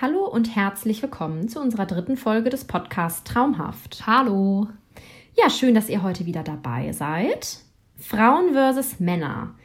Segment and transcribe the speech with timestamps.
[0.00, 4.06] Hallo und herzlich willkommen zu unserer dritten Folge des Podcasts Traumhaft.
[4.06, 4.68] Hallo.
[5.36, 7.58] Ja, schön, dass ihr heute wieder dabei seid.
[7.96, 9.56] Frauen versus Männer,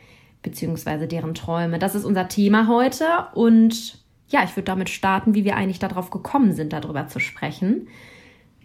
[0.42, 1.78] beziehungsweise deren Träume.
[1.78, 6.10] Das ist unser Thema heute und ja, ich würde damit starten, wie wir eigentlich darauf
[6.10, 7.88] gekommen sind, darüber zu sprechen.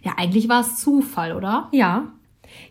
[0.01, 1.69] Ja, eigentlich war es Zufall, oder?
[1.71, 2.13] Ja,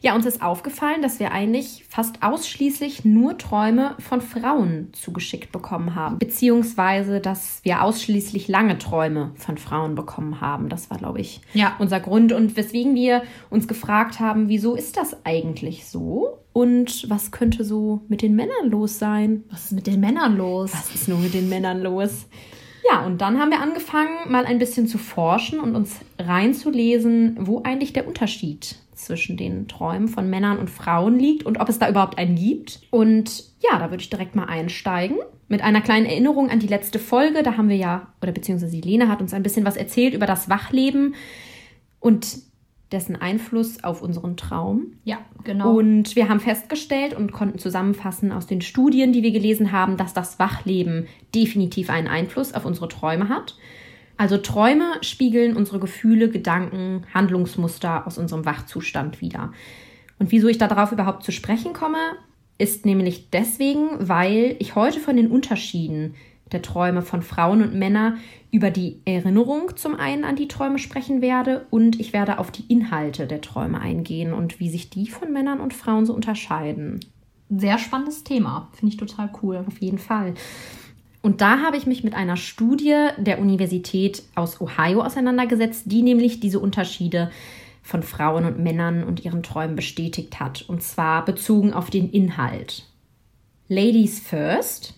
[0.01, 5.95] ja, uns ist aufgefallen, dass wir eigentlich fast ausschließlich nur Träume von Frauen zugeschickt bekommen
[5.95, 6.19] haben.
[6.19, 10.69] Beziehungsweise, dass wir ausschließlich lange Träume von Frauen bekommen haben.
[10.69, 11.77] Das war, glaube ich, ja.
[11.79, 12.33] unser Grund.
[12.33, 16.39] Und weswegen wir uns gefragt haben, wieso ist das eigentlich so?
[16.53, 19.45] Und was könnte so mit den Männern los sein?
[19.51, 20.73] Was ist mit den Männern los?
[20.73, 22.27] Was ist nur mit den Männern los?
[22.91, 27.63] Ja, und dann haben wir angefangen, mal ein bisschen zu forschen und uns reinzulesen, wo
[27.63, 31.89] eigentlich der Unterschied zwischen den Träumen von Männern und Frauen liegt und ob es da
[31.89, 32.81] überhaupt einen gibt.
[32.91, 35.19] Und ja, da würde ich direkt mal einsteigen.
[35.49, 37.43] Mit einer kleinen Erinnerung an die letzte Folge.
[37.43, 40.49] Da haben wir ja, oder beziehungsweise Lena hat uns ein bisschen was erzählt über das
[40.49, 41.15] Wachleben
[42.01, 42.48] und
[42.93, 44.95] dessen Einfluss auf unseren Traum.
[45.05, 45.77] Ja, genau.
[45.77, 50.15] Und wir haben festgestellt und konnten zusammenfassen aus den Studien, die wir gelesen haben, dass
[50.15, 53.57] das Wachleben definitiv einen Einfluss auf unsere Träume hat.
[54.17, 59.53] Also Träume spiegeln unsere Gefühle, Gedanken, Handlungsmuster aus unserem Wachzustand wider.
[60.19, 61.99] Und wieso ich darauf überhaupt zu sprechen komme,
[62.59, 66.15] ist nämlich deswegen, weil ich heute von den Unterschieden
[66.53, 68.19] der Träume von Frauen und Männern
[68.51, 72.65] über die Erinnerung zum einen an die Träume sprechen werde und ich werde auf die
[72.69, 77.01] Inhalte der Träume eingehen und wie sich die von Männern und Frauen so unterscheiden.
[77.51, 79.65] Sehr spannendes Thema, finde ich total cool.
[79.67, 80.35] Auf jeden Fall.
[81.23, 86.41] Und da habe ich mich mit einer Studie der Universität aus Ohio auseinandergesetzt, die nämlich
[86.41, 87.31] diese Unterschiede
[87.83, 90.63] von Frauen und Männern und ihren Träumen bestätigt hat.
[90.69, 92.85] Und zwar bezogen auf den Inhalt.
[93.69, 94.98] Ladies first.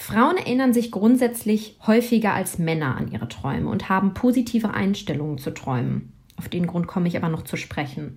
[0.00, 5.52] Frauen erinnern sich grundsätzlich häufiger als Männer an ihre Träume und haben positive Einstellungen zu
[5.52, 6.12] Träumen.
[6.36, 8.16] Auf den Grund komme ich aber noch zu sprechen.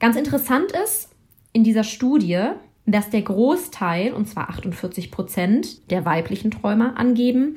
[0.00, 1.10] Ganz interessant ist,
[1.52, 2.50] in dieser Studie
[2.86, 7.56] dass der Großteil, und zwar 48 Prozent der weiblichen Träumer angeben,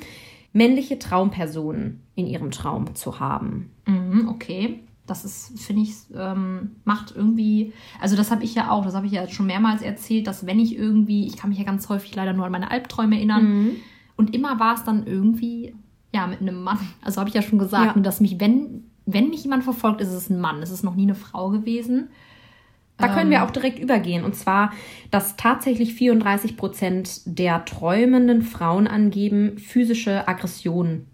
[0.53, 3.71] männliche Traumpersonen in ihrem Traum zu haben.
[3.85, 4.79] Mhm, okay.
[5.09, 9.05] Das ist, finde ich, ähm, macht irgendwie, also das habe ich ja auch, das habe
[9.05, 12.15] ich ja schon mehrmals erzählt, dass wenn ich irgendwie, ich kann mich ja ganz häufig
[12.15, 13.71] leider nur an meine Albträume erinnern, mhm.
[14.15, 15.75] und immer war es dann irgendwie,
[16.13, 16.79] ja, mit einem Mann.
[17.01, 18.01] Also habe ich ja schon gesagt, ja.
[18.01, 20.61] dass mich, wenn, wenn mich jemand verfolgt, ist es ein Mann.
[20.61, 22.09] Es ist noch nie eine Frau gewesen.
[22.97, 23.43] Da können wir ähm.
[23.43, 24.25] auch direkt übergehen.
[24.25, 24.73] Und zwar,
[25.09, 31.07] dass tatsächlich 34 Prozent der träumenden Frauen angeben, physische Aggressionen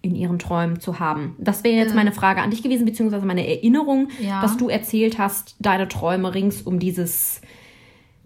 [0.00, 1.34] in ihren Träumen zu haben.
[1.38, 1.96] Das wäre jetzt äh.
[1.96, 4.40] meine Frage an dich gewesen, beziehungsweise meine Erinnerung, ja.
[4.40, 7.40] dass du erzählt hast, deine Träume rings um dieses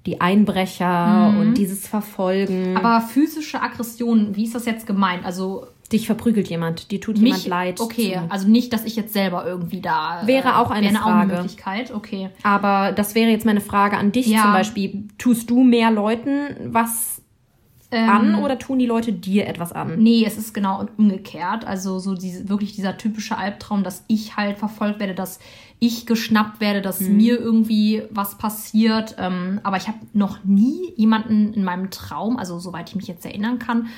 [0.04, 1.38] die Einbrecher mhm.
[1.38, 2.76] und dieses Verfolgen.
[2.76, 5.24] Aber physische Aggression, wie ist das jetzt gemeint?
[5.24, 7.80] Also Dich verprügelt jemand, dir tut Mich, jemand leid.
[7.80, 8.30] Okay, zu.
[8.30, 10.22] also nicht, dass ich jetzt selber irgendwie da.
[10.24, 11.04] Wäre auch eine wäre Frage.
[11.04, 12.30] Auch eine Möglichkeit, okay.
[12.42, 14.40] Aber das wäre jetzt meine Frage an dich ja.
[14.40, 15.08] zum Beispiel.
[15.18, 17.21] Tust du mehr Leuten was
[17.92, 20.02] ähm, an oder tun die Leute dir etwas an?
[20.02, 21.66] Nee, es ist genau umgekehrt.
[21.66, 25.38] Also so diese, wirklich dieser typische Albtraum, dass ich halt verfolgt werde, dass
[25.78, 27.16] ich geschnappt werde, dass mhm.
[27.16, 29.16] mir irgendwie was passiert.
[29.18, 33.24] Ähm, aber ich habe noch nie jemanden in meinem Traum, also soweit ich mich jetzt
[33.24, 33.88] erinnern kann,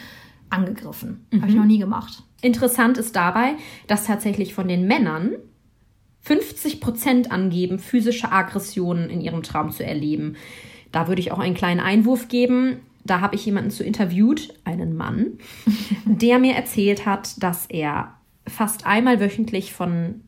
[0.50, 1.26] angegriffen.
[1.31, 1.41] Mhm.
[1.41, 2.22] Habe ich noch nie gemacht.
[2.43, 3.55] Interessant ist dabei,
[3.87, 5.37] dass tatsächlich von den Männern
[6.22, 10.37] 50 Prozent angeben, physische Aggressionen in ihrem Traum zu erleben.
[10.91, 12.81] Da würde ich auch einen kleinen Einwurf geben.
[13.05, 15.39] Da habe ich jemanden zu interviewt, einen Mann,
[16.05, 18.15] der mir erzählt hat, dass er
[18.47, 20.23] fast einmal wöchentlich von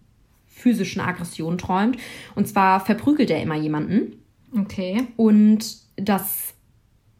[0.46, 1.98] physischen Aggressionen träumt.
[2.34, 4.22] Und zwar verprügelt er immer jemanden.
[4.58, 5.06] Okay.
[5.16, 6.54] Und das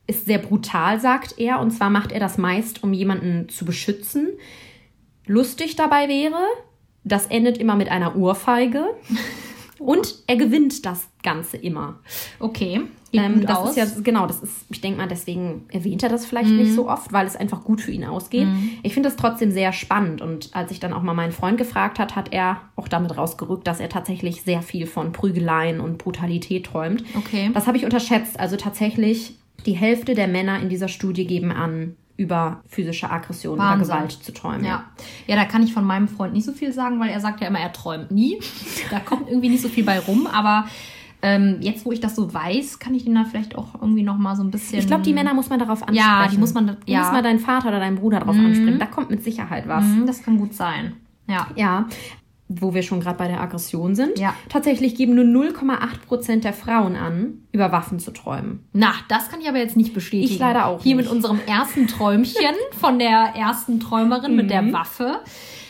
[0.07, 1.61] ist sehr brutal, sagt er.
[1.61, 4.29] Und zwar macht er das meist, um jemanden zu beschützen.
[5.27, 6.41] Lustig dabei wäre,
[7.05, 8.87] das endet immer mit einer Ohrfeige.
[9.79, 12.01] Und er gewinnt das Ganze immer.
[12.39, 12.83] Okay.
[13.19, 13.71] Ähm, das aus.
[13.71, 16.57] ist ja, genau, das ist, ich denke mal, deswegen erwähnt er das vielleicht mhm.
[16.57, 18.47] nicht so oft, weil es einfach gut für ihn ausgeht.
[18.47, 18.71] Mhm.
[18.83, 20.21] Ich finde das trotzdem sehr spannend.
[20.21, 23.67] Und als ich dann auch mal meinen Freund gefragt hat, hat er auch damit rausgerückt,
[23.67, 27.05] dass er tatsächlich sehr viel von Prügeleien und Brutalität träumt.
[27.17, 27.51] Okay.
[27.55, 28.39] Das habe ich unterschätzt.
[28.39, 33.77] Also tatsächlich die Hälfte der Männer in dieser Studie geben an, über physische Aggression oder
[33.77, 34.65] Gewalt zu träumen.
[34.65, 34.85] Ja.
[35.27, 37.49] ja, da kann ich von meinem Freund nicht so viel sagen, weil er sagt ja
[37.49, 38.39] immer, er träumt nie.
[38.91, 40.67] da kommt irgendwie nicht so viel bei rum, aber
[41.23, 44.17] ähm, jetzt, wo ich das so weiß, kann ich den da vielleicht auch irgendwie noch
[44.19, 44.79] mal so ein bisschen.
[44.79, 45.97] Ich glaube, die Männer muss man darauf ansprechen.
[45.99, 46.77] Ja, die muss man.
[46.87, 47.01] Ja.
[47.01, 48.47] muss mal deinen Vater oder deinen Bruder darauf mhm.
[48.47, 48.79] ansprechen.
[48.79, 49.85] Da kommt mit Sicherheit was.
[49.85, 50.93] Mhm, das kann gut sein.
[51.29, 51.49] Ja.
[51.57, 51.87] Ja.
[52.49, 54.21] wo wir schon gerade bei der Aggression sind.
[54.21, 54.33] Ja.
[54.49, 58.61] Tatsächlich geben nur 0,8 Prozent der Frauen an, über Waffen zu träumen.
[58.73, 60.33] Na, das kann ich aber jetzt nicht bestätigen.
[60.33, 61.07] Ich leider auch Hier nicht.
[61.07, 64.51] mit unserem ersten Träumchen von der ersten Träumerin mit Mhm.
[64.51, 65.19] der Waffe.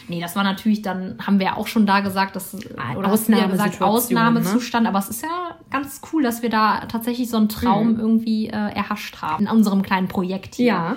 [0.08, 2.54] Nee, das war natürlich dann, haben wir ja auch schon da gesagt, dass,
[2.96, 3.86] oder hast du ja gesagt, ne?
[3.86, 4.86] Ausnahmezustand.
[4.86, 8.00] Aber es ist ja ganz cool, dass wir da tatsächlich so einen Traum Mhm.
[8.00, 10.66] irgendwie äh, erhascht haben in unserem kleinen Projekt hier.
[10.66, 10.96] Ja.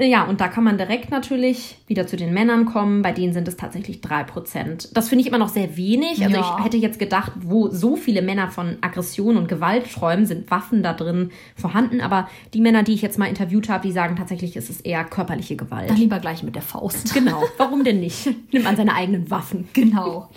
[0.00, 3.02] Ja, und da kann man direkt natürlich wieder zu den Männern kommen.
[3.02, 4.90] Bei denen sind es tatsächlich 3%.
[4.94, 6.22] Das finde ich immer noch sehr wenig.
[6.24, 6.56] Also Ja.
[6.58, 10.84] ich hätte jetzt gedacht, wo so viele Männer von Aggression und Gewalt träumen, sind Waffen
[10.84, 12.00] da drin vorhanden.
[12.00, 15.02] Aber die Männer, die ich jetzt mal interviewt habe, die sagen tatsächlich, es ist eher
[15.04, 15.90] körperliche Gewalt.
[15.90, 17.12] Dann lieber gleich mit der Faust.
[17.12, 17.42] Genau.
[17.56, 18.26] Warum denn nicht?
[18.52, 19.68] Nimmt an seine eigenen Waffen.
[19.72, 20.28] Genau.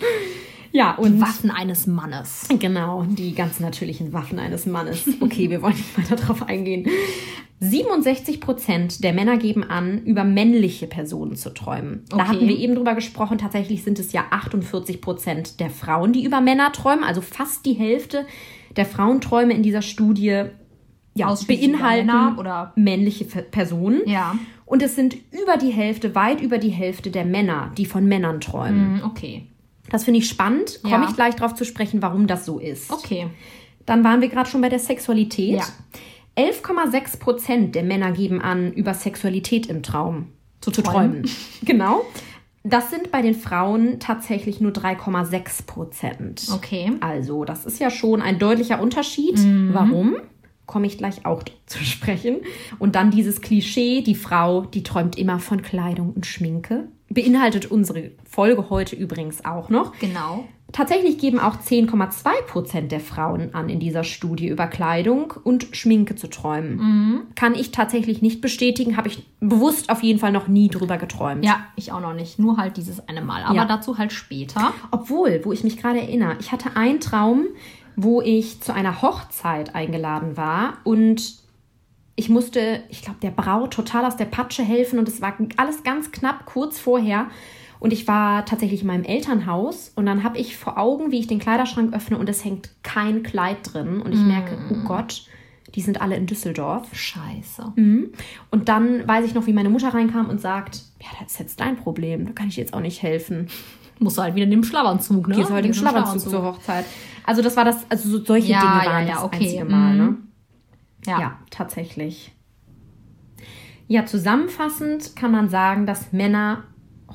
[0.72, 2.48] Ja, und Waffen eines Mannes.
[2.58, 5.04] Genau, die ganz natürlichen Waffen eines Mannes.
[5.20, 6.86] Okay, wir wollen nicht weiter drauf eingehen.
[7.60, 12.04] 67 Prozent der Männer geben an, über männliche Personen zu träumen.
[12.08, 12.26] Da Okay.
[12.26, 13.38] hatten wir eben drüber gesprochen.
[13.38, 17.04] Tatsächlich sind es ja 48 Prozent der Frauen, die über Männer träumen.
[17.04, 18.26] Also fast die Hälfte
[18.76, 20.44] der Frauenträume in dieser Studie
[21.14, 24.00] ja, beinhalten Männer oder- männliche Personen.
[24.06, 24.34] Ja.
[24.66, 28.40] Und es sind über die Hälfte, weit über die Hälfte der Männer, die von Männern
[28.40, 29.00] träumen.
[29.00, 29.46] Hm, Okay.
[29.92, 30.80] Das finde ich spannend.
[30.82, 31.08] Komme Ja.
[31.08, 32.90] ich gleich drauf zu sprechen, warum das so ist.
[32.90, 33.28] Okay.
[33.86, 35.58] Dann waren wir gerade schon bei der Sexualität.
[35.58, 35.66] Ja.
[36.36, 40.28] 11,6 Prozent der Männer geben an, über Sexualität im Traum
[40.60, 41.28] Zu träumen.
[41.64, 42.02] genau.
[42.64, 46.46] Das sind bei den Frauen tatsächlich nur 3,6 Prozent.
[46.54, 46.92] Okay.
[47.00, 49.34] Also, das ist ja schon ein deutlicher Unterschied.
[49.72, 50.14] Warum?
[50.64, 52.36] Komme ich gleich auch zu sprechen.
[52.78, 56.88] Und dann dieses Klischee, die Frau, die träumt immer von Kleidung und Schminke.
[57.12, 59.92] Beinhaltet unsere Folge heute übrigens auch noch.
[59.98, 60.44] Genau.
[60.72, 66.14] Tatsächlich geben auch 10,2 Prozent der Frauen an, in dieser Studie über Kleidung und Schminke
[66.16, 67.26] zu träumen.
[67.34, 71.44] Kann ich tatsächlich nicht bestätigen, habe ich bewusst auf jeden Fall noch nie drüber geträumt.
[71.44, 72.38] Ja, ich auch noch nicht.
[72.38, 73.42] Nur halt dieses eine Mal.
[73.42, 73.66] Aber Ja.
[73.66, 74.72] dazu halt später.
[74.90, 77.44] Obwohl, wo ich mich gerade erinnere, ich hatte einen Traum,
[77.94, 81.41] wo ich zu einer Hochzeit eingeladen war und
[82.14, 85.82] ich musste, ich glaube, der Braut total aus der Patsche helfen und es war alles
[85.82, 87.28] ganz knapp kurz vorher.
[87.80, 91.26] Und ich war tatsächlich in meinem Elternhaus und dann habe ich vor Augen, wie ich
[91.26, 94.00] den Kleiderschrank öffne und es hängt kein Kleid drin.
[94.00, 95.26] Und ich merke, oh Gott,
[95.74, 96.94] die sind alle in Düsseldorf.
[96.94, 97.72] Scheiße.
[98.52, 101.58] Und dann weiß ich noch, wie meine Mutter reinkam und sagt, ja, das ist jetzt
[101.60, 103.48] dein Problem, da kann ich dir jetzt auch nicht helfen.
[103.98, 105.34] Musst du halt wieder in dem Schlafanzug, ne?
[105.34, 106.84] Gehst heute im Gehst Schlafanzug zur Hochzeit.
[107.24, 109.44] Also das war das, also so solche Ja, Dinge ja, waren ja, das okay.
[109.44, 110.16] einzige Mal, ne?
[111.06, 111.20] Ja.
[111.20, 112.32] Ja, tatsächlich.
[113.88, 116.64] Ja, zusammenfassend kann man sagen, dass Männer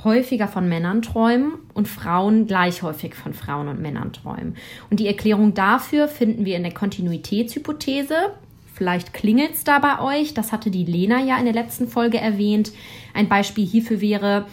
[0.03, 4.55] häufiger von Männern träumen und Frauen gleich häufig von Frauen und Männern träumen.
[4.89, 8.33] Und die Erklärung dafür finden wir in der Kontinuitätshypothese.
[8.73, 10.35] Vielleicht klingelt es da bei euch.
[10.35, 12.71] Das hatte die Lena ja in der letzten Folge erwähnt.
[13.15, 14.45] Ein Beispiel hierfür wäre,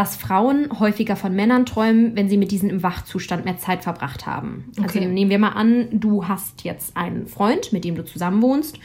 [0.00, 4.26] dass Frauen häufiger von Männern träumen, wenn sie mit diesen im Wachzustand mehr Zeit verbracht
[4.26, 4.64] haben.
[4.82, 5.06] Also Okay.
[5.06, 8.78] nehmen wir mal an, du hast jetzt einen Freund, mit dem du zusammen wohnst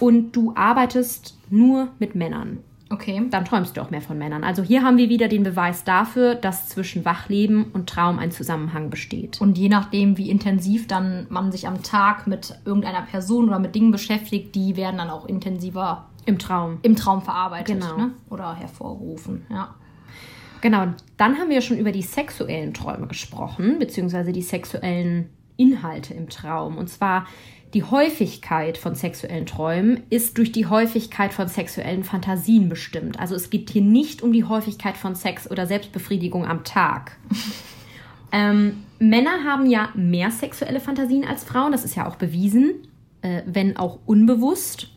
[0.00, 2.58] und du arbeitest nur mit Männern.
[2.90, 3.22] Okay.
[3.30, 4.42] Dann träumst du auch mehr von Männern.
[4.42, 8.90] Also hier haben wir wieder den Beweis dafür, dass zwischen Wachleben und Traum ein Zusammenhang
[8.90, 9.40] besteht.
[9.40, 13.74] Und je nachdem, wie intensiv dann man sich am Tag mit irgendeiner Person oder mit
[13.76, 16.78] Dingen beschäftigt, die werden dann auch intensiver Im Traum.
[16.82, 17.96] im Traum verarbeitet Genau.
[17.96, 18.10] ne?
[18.28, 19.46] oder hervorgerufen.
[19.48, 19.74] Ja.
[20.62, 20.86] Genau,
[21.16, 26.78] dann haben wir schon über die sexuellen Träume gesprochen, beziehungsweise die sexuellen Inhalte im Traum.
[26.78, 27.26] Und zwar
[27.74, 33.18] die Häufigkeit von sexuellen Träumen ist durch die Häufigkeit von sexuellen Fantasien bestimmt.
[33.18, 37.18] Also es geht hier nicht um die Häufigkeit von Sex oder Selbstbefriedigung am Tag.
[38.32, 42.86] ähm, Männer haben ja mehr sexuelle Fantasien als Frauen, das ist ja auch bewiesen,
[43.22, 44.90] äh, wenn auch unbewusst.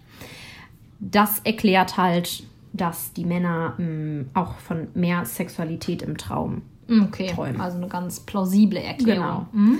[1.00, 2.44] Das erklärt halt,
[2.75, 7.32] dass die Männer mh, auch von mehr Sexualität im Traum Okay.
[7.34, 7.62] Träumen.
[7.62, 9.48] Also eine ganz plausible Erklärung.
[9.51, 9.77] Genau.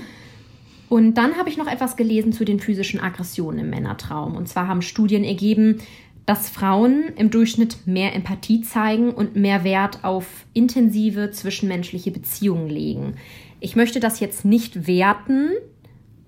[0.88, 4.36] Und dann habe ich noch etwas gelesen zu den physischen Aggressionen im Männertraum.
[4.36, 5.78] Und zwar haben Studien ergeben,
[6.26, 13.14] dass Frauen im Durchschnitt mehr Empathie zeigen und mehr Wert auf intensive zwischenmenschliche Beziehungen legen.
[13.60, 15.50] Ich möchte das jetzt nicht werten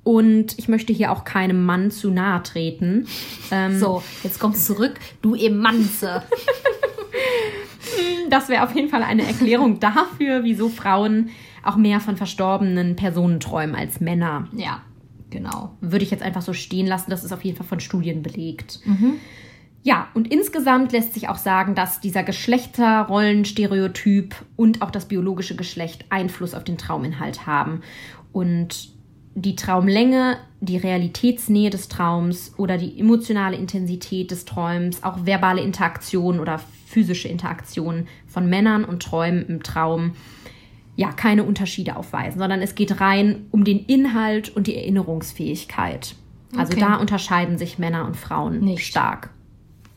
[0.09, 3.07] und ich möchte hier auch keinem Mann zu nahe treten.
[3.51, 4.99] Ähm, So, jetzt kommst du zurück.
[5.21, 6.23] Du Emanze.
[8.31, 11.31] Das wäre auf jeden Fall eine Erklärung dafür, wieso Frauen
[11.65, 14.47] auch mehr von verstorbenen Personen träumen als Männer.
[14.53, 14.83] ja,
[15.31, 15.75] genau.
[15.81, 17.11] würde ich jetzt einfach so stehen lassen.
[17.11, 18.81] Das ist auf jeden Fall von Studien belegt.
[19.83, 26.05] Ja, und insgesamt lässt sich auch sagen, dass dieser Geschlechterrollenstereotyp und auch das biologische Geschlecht
[26.11, 27.81] Einfluss auf den Trauminhalt haben.
[28.33, 28.98] Und
[29.35, 36.41] die Traumlänge, die Realitätsnähe des Traums oder die emotionale Intensität des Träums, auch verbale Interaktion
[36.41, 40.13] oder physische Interaktion von Männern und Träumen im Traum
[40.97, 46.17] ja keine Unterschiede aufweisen, sondern es geht rein um den Inhalt und die Erinnerungsfähigkeit.
[46.57, 46.81] Also Okay.
[46.81, 48.85] da unterscheiden sich Männer und Frauen Nicht.
[48.87, 49.31] stark.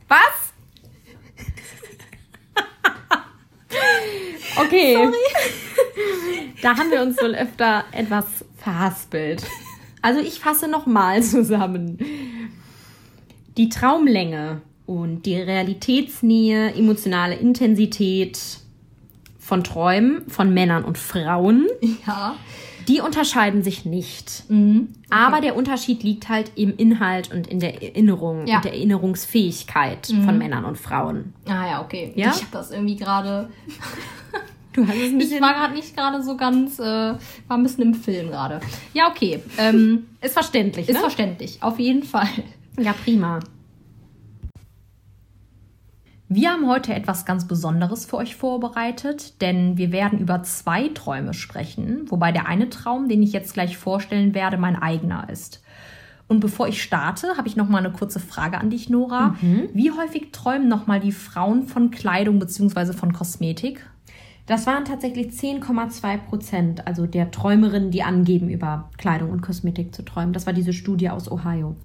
[0.08, 0.54] Was?
[4.58, 4.98] okay.
[6.62, 9.44] Da haben wir uns wohl öfter etwas verhaspelt.
[10.02, 12.00] Also ich fasse nochmal zusammen.
[13.58, 18.40] Die Traumlänge und die Realitätsnähe, emotionale Intensität
[19.40, 21.68] von Träumen von Männern und Frauen,
[22.08, 22.36] Ja.
[22.88, 24.44] die unterscheiden sich nicht.
[24.50, 24.90] Mhm.
[25.10, 28.58] Aber der Unterschied liegt halt im Inhalt und in der Erinnerung Ja.
[28.58, 31.34] und der Erinnerungsfähigkeit von Männern und Frauen.
[31.48, 32.14] Ah ja, okay.
[32.16, 32.30] Ja?
[32.34, 33.50] Ich habe das irgendwie gerade.
[34.74, 37.18] Du hast es ein Ich war gerade nicht gerade so ganz, äh, war
[37.50, 38.62] ein bisschen im Film gerade.
[38.94, 39.42] Ja, okay.
[39.58, 41.02] Ähm, ist verständlich, ist ne?
[41.02, 42.30] verständlich, auf jeden Fall.
[42.80, 43.40] ja, prima.
[46.30, 51.34] Wir haben heute etwas ganz Besonderes für euch vorbereitet, denn wir werden über zwei Träume
[51.34, 55.62] sprechen, wobei der eine Traum, den ich jetzt gleich vorstellen werde, mein eigener ist.
[56.30, 59.36] Und bevor ich starte, habe ich noch mal eine kurze Frage an dich, Nora.
[59.74, 62.94] Wie häufig träumen noch mal die Frauen von Kleidung bzw.
[62.94, 63.86] von Kosmetik?
[64.52, 70.04] Das waren tatsächlich 10,2 Prozent, also der Träumerinnen, die angeben, über Kleidung und Kosmetik zu
[70.04, 70.34] träumen.
[70.34, 71.78] Das war diese Studie aus Ohio.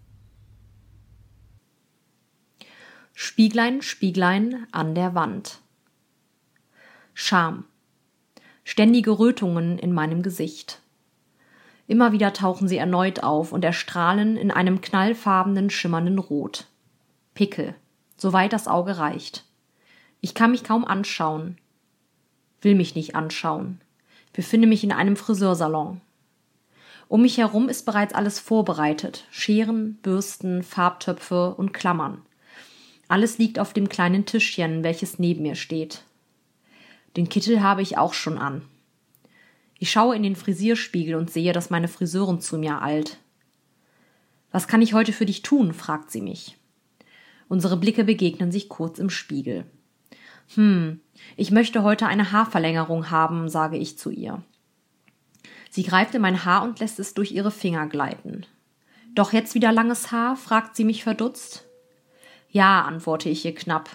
[3.14, 5.60] Spieglein, Spieglein an der Wand.
[7.14, 7.66] Scham.
[8.64, 10.82] Ständige Rötungen in meinem Gesicht.
[11.86, 16.66] Immer wieder tauchen sie erneut auf und erstrahlen in einem knallfarbenen, schimmernden Rot.
[17.32, 17.76] Pickel,
[18.16, 19.44] soweit das Auge reicht.
[20.20, 21.58] Ich kann mich kaum anschauen.
[22.60, 23.80] Will mich nicht anschauen.
[24.32, 26.00] Befinde mich in einem Friseursalon.
[27.08, 29.24] Um mich herum ist bereits alles vorbereitet.
[29.30, 32.22] Scheren, Bürsten, Farbtöpfe und Klammern.
[33.08, 36.02] Alles liegt auf dem kleinen Tischchen, welches neben mir steht.
[37.16, 38.62] Den Kittel habe ich auch schon an.
[39.78, 43.18] Ich schaue in den Frisierspiegel und sehe, dass meine Friseurin zu mir eilt.
[44.50, 45.72] Was kann ich heute für dich tun?
[45.72, 46.56] fragt sie mich.
[47.48, 49.66] Unsere Blicke begegnen sich kurz im Spiegel.
[50.54, 51.00] Hm,
[51.36, 54.42] ich möchte heute eine Haarverlängerung haben, sage ich zu ihr.
[55.70, 58.46] Sie greift in mein Haar und lässt es durch ihre Finger gleiten.
[59.14, 60.36] Doch jetzt wieder langes Haar?
[60.36, 61.64] fragt sie mich verdutzt.
[62.50, 63.90] Ja, antworte ich ihr knapp.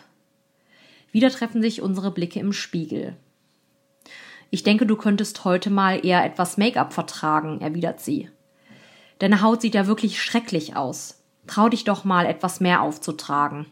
[1.12, 3.16] Wieder treffen sich unsere Blicke im Spiegel.
[4.50, 8.30] Ich denke, du könntest heute mal eher etwas Make-up vertragen, erwidert sie.
[9.20, 11.24] Deine Haut sieht ja wirklich schrecklich aus.
[11.48, 13.66] Trau dich doch mal etwas mehr aufzutragen.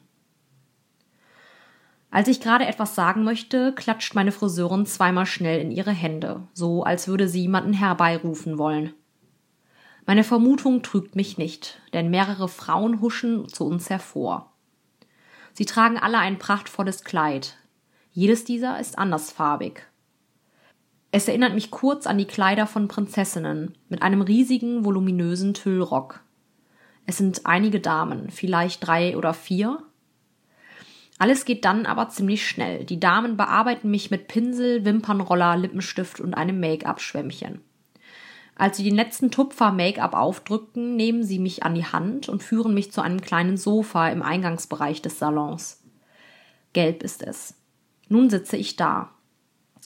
[2.12, 6.84] Als ich gerade etwas sagen möchte, klatscht meine Friseurin zweimal schnell in ihre Hände, so
[6.84, 8.94] als würde sie jemanden herbeirufen wollen.
[10.08, 14.52] Meine Vermutung trügt mich nicht, denn mehrere Frauen huschen zu uns hervor.
[15.54, 17.58] Sie tragen alle ein prachtvolles Kleid.
[18.12, 19.84] Jedes dieser ist andersfarbig.
[21.12, 26.22] Es erinnert mich kurz an die Kleider von Prinzessinnen mit einem riesigen, voluminösen Tüllrock.
[27.06, 29.84] Es sind einige Damen, vielleicht drei oder vier.
[31.20, 32.86] Alles geht dann aber ziemlich schnell.
[32.86, 37.62] Die Damen bearbeiten mich mit Pinsel, Wimpernroller, Lippenstift und einem Make-up-Schwämmchen.
[38.56, 42.74] Als sie den letzten Tupfer Make-up aufdrückten, nehmen sie mich an die Hand und führen
[42.74, 45.84] mich zu einem kleinen Sofa im Eingangsbereich des Salons.
[46.72, 47.54] Gelb ist es.
[48.08, 49.10] Nun sitze ich da.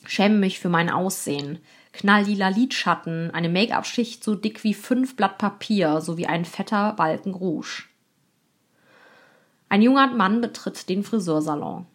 [0.05, 1.59] Schäme mich für mein Aussehen.
[1.93, 7.85] Knalllila Lidschatten, eine Make-up-Schicht so dick wie fünf Blatt Papier sowie ein fetter Balken Rouge.
[9.74, 11.88] Ein junger Mann betritt den Friseursalon.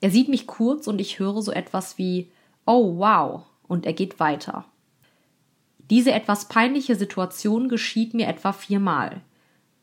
[0.00, 2.32] Er sieht mich kurz und ich höre so etwas wie
[2.66, 4.64] Oh wow und er geht weiter.
[5.88, 9.20] Diese etwas peinliche Situation geschieht mir etwa viermal.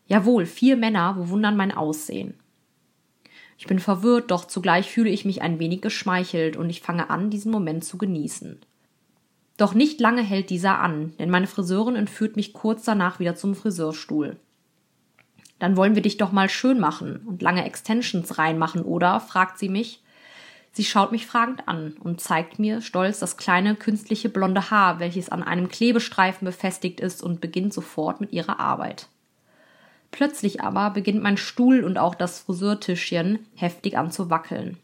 [0.06, 2.34] Jawohl, vier Männer bewundern mein Aussehen.
[3.56, 7.30] Ich bin verwirrt, doch zugleich fühle ich mich ein wenig geschmeichelt und ich fange an,
[7.30, 8.60] diesen Moment zu genießen.
[9.56, 13.54] Doch nicht lange hält dieser an, denn meine Friseurin entführt mich kurz danach wieder zum
[13.54, 14.36] Friseurstuhl.
[15.60, 19.20] Dann wollen wir dich doch mal schön machen und lange Extensions reinmachen, oder?
[19.20, 20.02] fragt sie mich.
[20.72, 25.28] Sie schaut mich fragend an und zeigt mir stolz das kleine künstliche blonde Haar, welches
[25.28, 29.08] an einem Klebestreifen befestigt ist und beginnt sofort mit ihrer Arbeit.
[30.12, 34.78] Plötzlich aber beginnt mein Stuhl und auch das Friseurtischchen heftig an zu wackeln.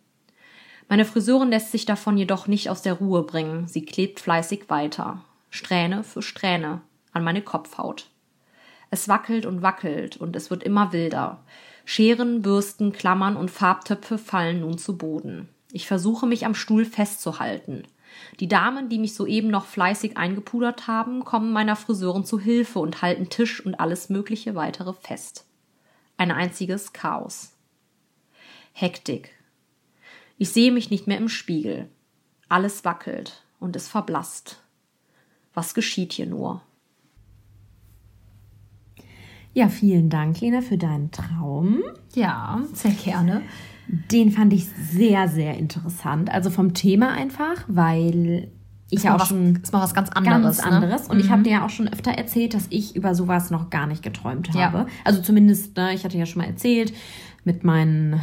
[0.88, 3.66] Meine Friseurin lässt sich davon jedoch nicht aus der Ruhe bringen.
[3.66, 6.80] Sie klebt fleißig weiter, Strähne für Strähne,
[7.12, 8.08] an meine Kopfhaut.
[8.90, 11.42] Es wackelt und wackelt und es wird immer wilder.
[11.84, 15.48] Scheren, Bürsten, Klammern und Farbtöpfe fallen nun zu Boden.
[15.72, 17.84] Ich versuche mich am Stuhl festzuhalten.
[18.40, 23.02] Die Damen, die mich soeben noch fleißig eingepudert haben, kommen meiner Friseurin zu Hilfe und
[23.02, 25.46] halten Tisch und alles mögliche weitere fest.
[26.16, 27.52] Ein einziges Chaos.
[28.72, 29.30] Hektik.
[30.38, 31.88] Ich sehe mich nicht mehr im Spiegel.
[32.48, 33.42] Alles wackelt.
[33.58, 34.60] und es verblasst.
[35.54, 36.60] Was geschieht hier nur?
[39.56, 41.78] Ja, vielen Dank, Lena, für deinen Traum.
[42.14, 43.40] Ja, sehr gerne.
[43.88, 46.30] Den fand ich sehr, sehr interessant.
[46.30, 48.50] Also vom Thema einfach, weil
[48.90, 50.58] ich ja auch was, schon ist mal was ganz anderes.
[50.58, 51.08] ganz anderes.
[51.08, 51.14] Ne?
[51.14, 53.86] Und ich habe dir ja auch schon öfter erzählt, dass ich über sowas noch gar
[53.86, 54.78] nicht geträumt habe.
[54.78, 54.86] Ja.
[55.04, 56.92] Also zumindest, ne, ich hatte ja schon mal erzählt,
[57.44, 58.20] mit meinen,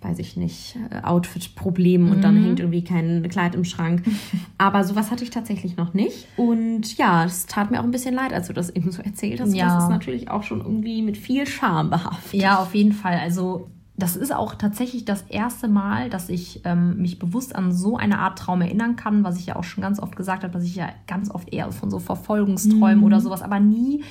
[0.00, 4.04] weiß ich nicht, äh, Outfit-Problemen und dann hängt irgendwie kein Kleid im Schrank.
[4.58, 6.26] Aber sowas hatte ich tatsächlich noch nicht.
[6.36, 9.40] Und ja, es tat mir auch ein bisschen leid, als du das eben so erzählt
[9.40, 9.54] hast.
[9.54, 9.74] Ja.
[9.74, 12.40] Das ist natürlich auch schon irgendwie mit viel Scham behaftet.
[12.40, 13.18] Ja, auf jeden Fall.
[13.18, 17.96] Also das ist auch tatsächlich das erste Mal, dass ich ähm, mich bewusst an so
[17.96, 20.62] eine Art Traum erinnern kann, was ich ja auch schon ganz oft gesagt habe, dass
[20.62, 24.04] ich ja ganz oft eher von so Verfolgungsträumen oder sowas, aber nie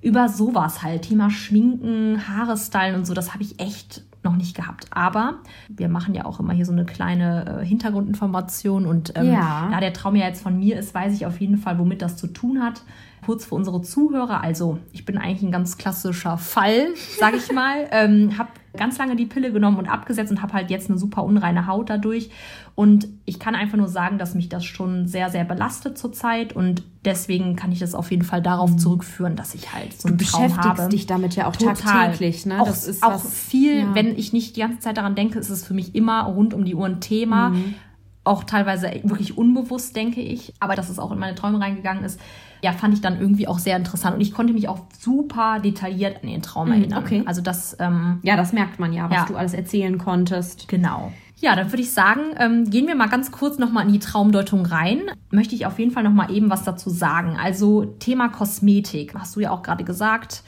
[0.00, 1.02] über sowas halt.
[1.02, 4.86] Thema Schminken, Haare stylen und so, das habe ich echt noch nicht gehabt.
[4.90, 5.36] Aber
[5.68, 9.68] wir machen ja auch immer hier so eine kleine äh, Hintergrundinformation und ähm, Ja.
[9.70, 12.16] da der Traum ja jetzt von mir ist, weiß ich auf jeden Fall, womit das
[12.16, 12.82] zu tun hat.
[13.24, 17.86] Kurz für unsere Zuhörer, also ich bin eigentlich ein ganz klassischer Fall, sage ich mal.
[17.92, 21.24] ähm, habe ganz lange die Pille genommen und abgesetzt und habe halt jetzt eine super
[21.24, 22.30] unreine Haut dadurch.
[22.74, 26.82] Und ich kann einfach nur sagen, dass mich das schon sehr, sehr belastet zurzeit und
[27.04, 30.18] deswegen kann ich das auf jeden Fall darauf zurückführen, dass ich halt so Du einen
[30.18, 30.88] Traum beschäftigst habe.
[30.88, 31.74] dich damit ja auch Total.
[31.74, 32.46] tagtäglich.
[32.46, 32.60] Ne?
[32.60, 33.94] Auch, das ist auch was, viel, ja.
[33.94, 36.64] wenn ich nicht die ganze Zeit daran denke, ist es für mich immer rund um
[36.64, 37.50] die Uhr ein Thema.
[37.50, 37.74] Mhm.
[38.22, 40.54] Auch teilweise wirklich unbewusst, denke ich.
[40.60, 42.20] Aber dass es auch in meine Träume reingegangen ist,
[42.62, 44.14] ja, fand ich dann irgendwie auch sehr interessant.
[44.16, 47.00] Und ich konnte mich auch super detailliert an den Traum erinnern.
[47.00, 47.22] Mhm, okay.
[47.26, 49.24] Also das, ähm, Ja, das merkt man ja, was Ja.
[49.26, 50.68] du alles erzählen konntest.
[50.68, 51.12] Genau.
[51.38, 54.66] Ja, dann würde ich sagen, ähm, gehen wir mal ganz kurz nochmal in die Traumdeutung
[54.66, 55.00] rein.
[55.30, 57.38] Möchte ich auf jeden Fall nochmal eben was dazu sagen.
[57.42, 60.42] Also Thema Kosmetik, hast du ja auch gerade gesagt.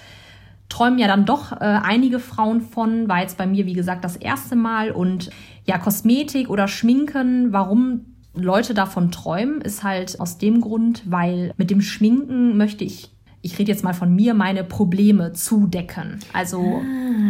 [0.69, 4.17] Träumen ja dann doch äh, einige Frauen von, war jetzt bei mir, wie gesagt, das
[4.17, 4.91] erste Mal.
[4.91, 5.31] Und
[5.65, 11.71] ja, Kosmetik oder Schminken, warum Leute davon träumen, ist halt aus dem Grund, weil mit
[11.71, 13.11] dem Schminken möchte ich,
[13.43, 16.19] ich rede jetzt mal von mir, meine Probleme zudecken.
[16.33, 16.59] Also,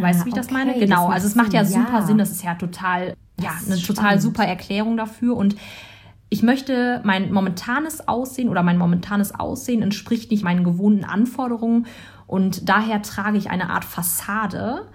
[0.00, 0.72] weißt du, wie ich das okay, meine?
[0.72, 2.02] das Genau, macht also es macht ja Sinn, super ja.
[2.06, 4.22] Sinn, das ist ja total, ja, Das eine total spannend.
[4.22, 5.36] super Erklärung dafür.
[5.36, 5.56] Und
[6.28, 11.86] ich möchte mein momentanes Aussehen oder mein momentanes Aussehen entspricht nicht meinen gewohnten Anforderungen
[12.26, 14.86] und daher trage ich eine Art Fassade,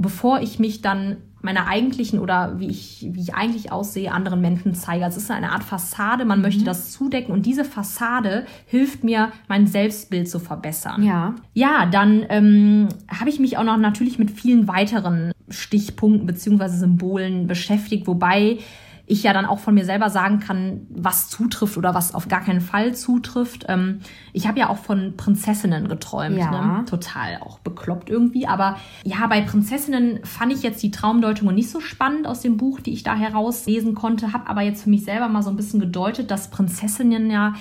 [0.00, 4.74] bevor ich mich dann meiner eigentlichen oder wie ich, wie ich eigentlich aussehe, anderen Menschen
[4.74, 5.04] zeige.
[5.06, 6.42] Also es ist eine Art Fassade, man Mhm.
[6.44, 11.02] möchte das zudecken und diese Fassade hilft mir, mein Selbstbild zu verbessern.
[11.02, 11.34] Ja.
[11.54, 17.46] Ja, dann ähm, habe ich mich auch noch natürlich mit vielen weiteren Stichpunkten beziehungsweise Symbolen
[17.46, 18.58] beschäftigt, wobei
[19.10, 22.42] ich ja dann auch von mir selber sagen kann, was zutrifft oder was auf gar
[22.42, 23.64] keinen Fall zutrifft.
[23.66, 26.38] Ähm, ich habe ja auch von Prinzessinnen geträumt.
[26.38, 26.78] Ja.
[26.78, 26.84] Ne?
[26.84, 28.46] Total auch bekloppt irgendwie.
[28.46, 32.78] Aber ja, bei Prinzessinnen fand ich jetzt die Traumdeutungen nicht so spannend aus dem Buch,
[32.78, 34.32] die ich da herauslesen konnte.
[34.32, 37.54] Habe aber jetzt für mich selber mal so ein bisschen gedeutet, dass Prinzessinnen ja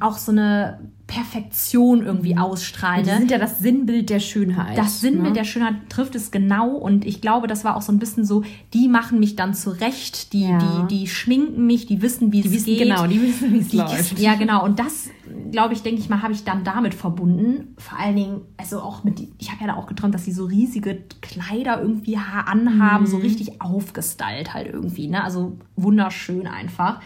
[0.00, 3.04] auch so eine Perfektion irgendwie ausstrahlen.
[3.04, 4.76] Die sind ja das Sinnbild der Schönheit.
[4.76, 5.32] Das Sinnbild ne?
[5.34, 8.42] der Schönheit trifft es genau und ich glaube, das war auch so ein bisschen so,
[8.74, 10.58] die machen mich dann zurecht, die, Ja.
[10.88, 12.78] die, die schminken mich, die wissen, wie Die es wissen geht.
[12.80, 14.18] genau, die wissen, wie es läuft.
[14.18, 14.64] Ja, genau.
[14.64, 15.08] Und das,
[15.52, 17.74] glaube ich, denke ich mal, habe ich dann damit verbunden.
[17.78, 20.32] Vor allen Dingen, also auch mit, die- ich habe ja da auch geträumt, dass sie
[20.32, 23.08] so riesige Kleider irgendwie ha- anhaben, Mhm.
[23.10, 25.06] so richtig aufgestylt halt irgendwie.
[25.06, 25.22] Ne?
[25.22, 27.00] Also wunderschön einfach.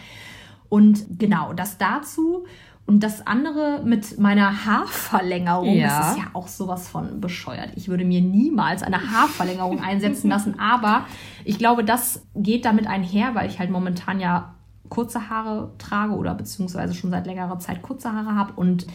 [0.69, 2.45] Und genau, das dazu.
[2.91, 5.87] Und das andere mit meiner Haarverlängerung, Ja.
[5.99, 7.69] das ist ja auch sowas von bescheuert.
[7.77, 11.05] Ich würde mir niemals eine Haarverlängerung einsetzen lassen, aber
[11.45, 14.55] ich glaube, das geht damit einher, weil ich halt momentan ja
[14.89, 18.87] kurze Haare trage oder beziehungsweise schon seit längerer Zeit kurze Haare habe und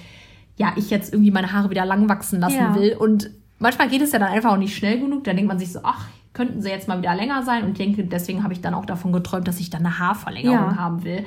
[0.59, 2.75] ja, ich jetzt irgendwie meine Haare wieder lang wachsen lassen Ja.
[2.75, 2.95] will.
[2.99, 5.25] Und manchmal geht es ja dann einfach auch nicht schnell genug.
[5.25, 6.05] Dann denkt man sich so, ach,
[6.35, 7.65] könnten sie jetzt mal wieder länger sein.
[7.65, 10.71] Und ich denke, deswegen habe ich dann auch davon geträumt, dass ich dann eine Haarverlängerung
[10.73, 10.77] Ja.
[10.77, 11.25] haben will.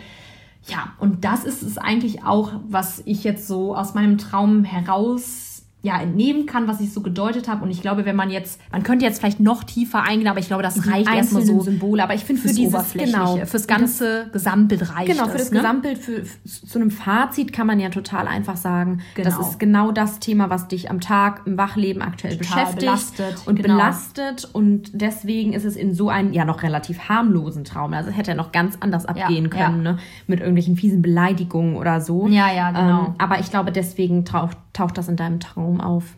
[0.70, 5.49] Ja, und das ist es eigentlich auch, was ich jetzt so aus meinem Traum heraus
[5.82, 7.64] ja, entnehmen kann, was ich so gedeutet habe.
[7.64, 10.48] Und ich glaube, wenn man jetzt, man könnte jetzt vielleicht noch tiefer eingehen, aber ich
[10.48, 14.94] glaube, das reicht erstmal so Symbole, aber ich finde für dieses genau, fürs ganze Gesamtbild
[14.94, 15.60] reicht Genau, für es, das ne?
[15.60, 19.48] Gesamtbild, für, für, zu einem Fazit kann man ja total einfach sagen, das Genau.
[19.48, 23.56] ist genau das Thema, was dich am Tag im Wachleben aktuell Total beschäftigt belastet, und
[23.56, 23.76] genau.
[23.76, 24.50] belastet.
[24.52, 27.94] Und deswegen ist es in so einen ja noch relativ harmlosen Traum.
[27.94, 29.68] Also es hätte ja noch ganz anders abgehen ja.
[29.68, 29.98] können, ne?
[30.28, 32.28] mit irgendwelchen fiesen Beleidigungen oder so.
[32.28, 33.06] Ja, ja, genau.
[33.06, 36.16] Ähm, aber ich glaube, deswegen taucht, taucht das in deinem Traum auf.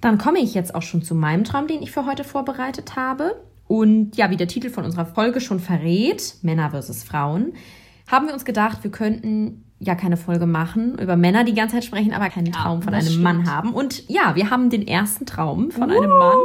[0.00, 3.36] Dann komme ich jetzt auch schon zu meinem Traum, den ich für heute vorbereitet habe.
[3.68, 7.52] Und ja, wie der Titel von unserer Folge schon verrät, Männer versus Frauen,
[8.10, 11.84] haben wir uns gedacht, wir könnten ja keine Folge machen, über Männer die ganze Zeit
[11.84, 13.22] sprechen, aber keinen Traum von einem stimmt.
[13.22, 13.72] Mann haben.
[13.72, 16.36] Und ja, wir haben den ersten Traum von einem Mann.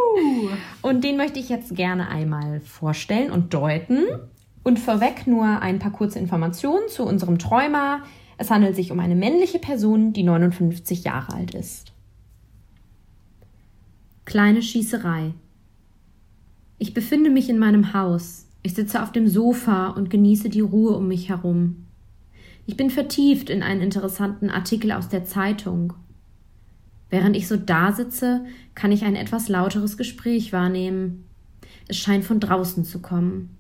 [0.82, 4.06] Und den möchte ich jetzt gerne einmal vorstellen und deuten.
[4.64, 8.02] Und vorweg nur ein paar kurze Informationen zu unserem Träumer.
[8.38, 11.92] Es handelt sich um eine männliche Person, die 59 Jahre alt ist.
[14.26, 15.34] Kleine Schießerei.
[16.78, 18.46] Ich befinde mich in meinem Haus.
[18.62, 21.88] Ich sitze auf dem Sofa und genieße die Ruhe um mich herum.
[22.68, 25.94] Ich bin vertieft in einen interessanten Artikel aus der Zeitung.
[27.10, 28.46] Während ich so dasitze,
[28.76, 31.24] kann ich ein etwas lauteres Gespräch wahrnehmen.
[31.88, 33.57] Es scheint von draußen zu kommen.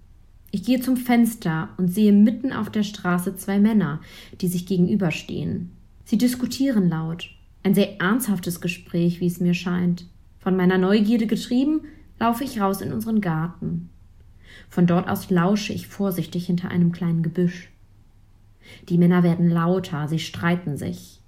[0.52, 4.02] Ich gehe zum Fenster und sehe mitten auf der Straße zwei Männer,
[4.40, 5.72] die sich gegenüberstehen.
[6.06, 7.30] Sie diskutieren laut.
[7.64, 10.08] Ein sehr ernsthaftes Gespräch, wie es mir scheint.
[10.40, 11.82] Von meiner Neugierde getrieben,
[12.20, 13.90] laufe ich raus in unseren Garten.
[14.70, 17.70] Von dort aus lausche ich vorsichtig hinter einem kleinen Gebüsch.
[18.90, 21.22] Die Männer werden lauter, sie streiten sich.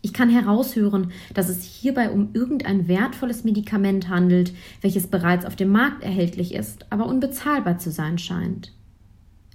[0.00, 5.70] Ich kann heraushören, dass es hierbei um irgendein wertvolles Medikament handelt, welches bereits auf dem
[5.70, 8.72] Markt erhältlich ist, aber unbezahlbar zu sein scheint.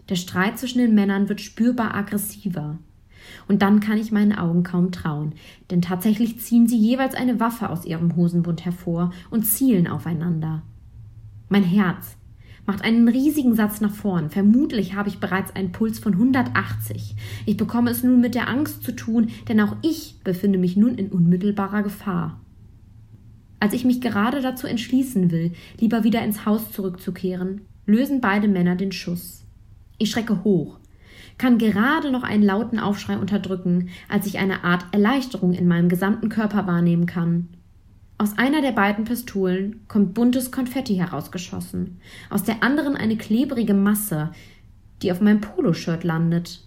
[0.10, 2.78] Der Streit zwischen den Männern wird spürbar aggressiver.
[3.48, 5.34] Und dann kann ich meinen Augen kaum trauen,
[5.72, 10.62] denn tatsächlich ziehen sie jeweils eine Waffe aus ihrem Hosenbund hervor und zielen aufeinander.
[11.48, 12.18] Mein Herz,
[12.66, 14.30] macht einen riesigen Satz nach vorn.
[14.30, 17.16] Vermutlich habe ich bereits einen Puls von 180.
[17.46, 20.96] Ich bekomme es nun mit der Angst zu tun, denn auch ich befinde mich nun
[20.96, 22.40] in unmittelbarer Gefahr.
[23.60, 28.76] Als ich mich gerade dazu entschließen will, lieber wieder ins Haus zurückzukehren, lösen beide Männer
[28.76, 29.46] den Schuss.
[29.98, 30.80] Ich schrecke hoch,
[31.38, 36.30] kann gerade noch einen lauten Aufschrei unterdrücken, als ich eine Art Erleichterung in meinem gesamten
[36.30, 37.50] Körper wahrnehmen kann.
[38.18, 42.00] Aus einer der beiden Pistolen kommt buntes Konfetti herausgeschossen,
[42.30, 44.32] aus der anderen eine klebrige Masse,
[45.02, 46.62] die auf meinem Poloshirt landet.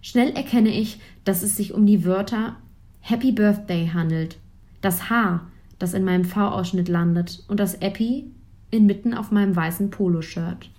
[0.00, 2.56] Schnell erkenne ich, dass es sich um die Wörter
[3.00, 4.38] Happy Birthday handelt,
[4.80, 5.42] das H,
[5.78, 8.30] das in meinem V-Ausschnitt landet, und das Epi
[8.70, 10.70] inmitten auf meinem weißen Poloshirt.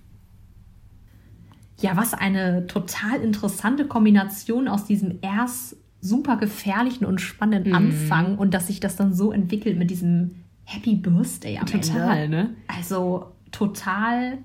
[1.80, 7.76] Ja, was eine total interessante Kombination aus diesem erst super gefährlichen und spannenden mm.
[7.76, 12.36] Anfang und dass sich das dann so entwickelt mit diesem Happy Birthday am total, Ende.
[12.36, 12.50] ne?
[12.68, 14.38] Also total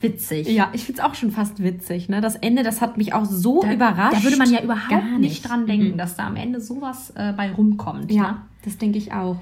[0.00, 0.48] witzig.
[0.48, 2.08] Ja, ich finde es auch schon fast witzig.
[2.08, 2.20] Ne?
[2.20, 4.16] Das Ende, das hat mich auch so da, überrascht.
[4.16, 5.20] Da würde man ja überhaupt nicht.
[5.20, 5.98] nicht dran denken, mhm.
[5.98, 8.10] dass da am Ende sowas äh, bei rumkommt.
[8.10, 8.36] Ja, ne?
[8.64, 9.40] das denke ich auch.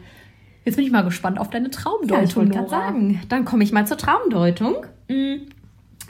[0.65, 2.19] Jetzt bin ich mal gespannt auf deine Traumdeutung.
[2.19, 3.21] Ja, ich wollte gerade sagen.
[3.29, 4.85] Dann komme ich mal zur Traumdeutung.
[5.09, 5.49] Mm.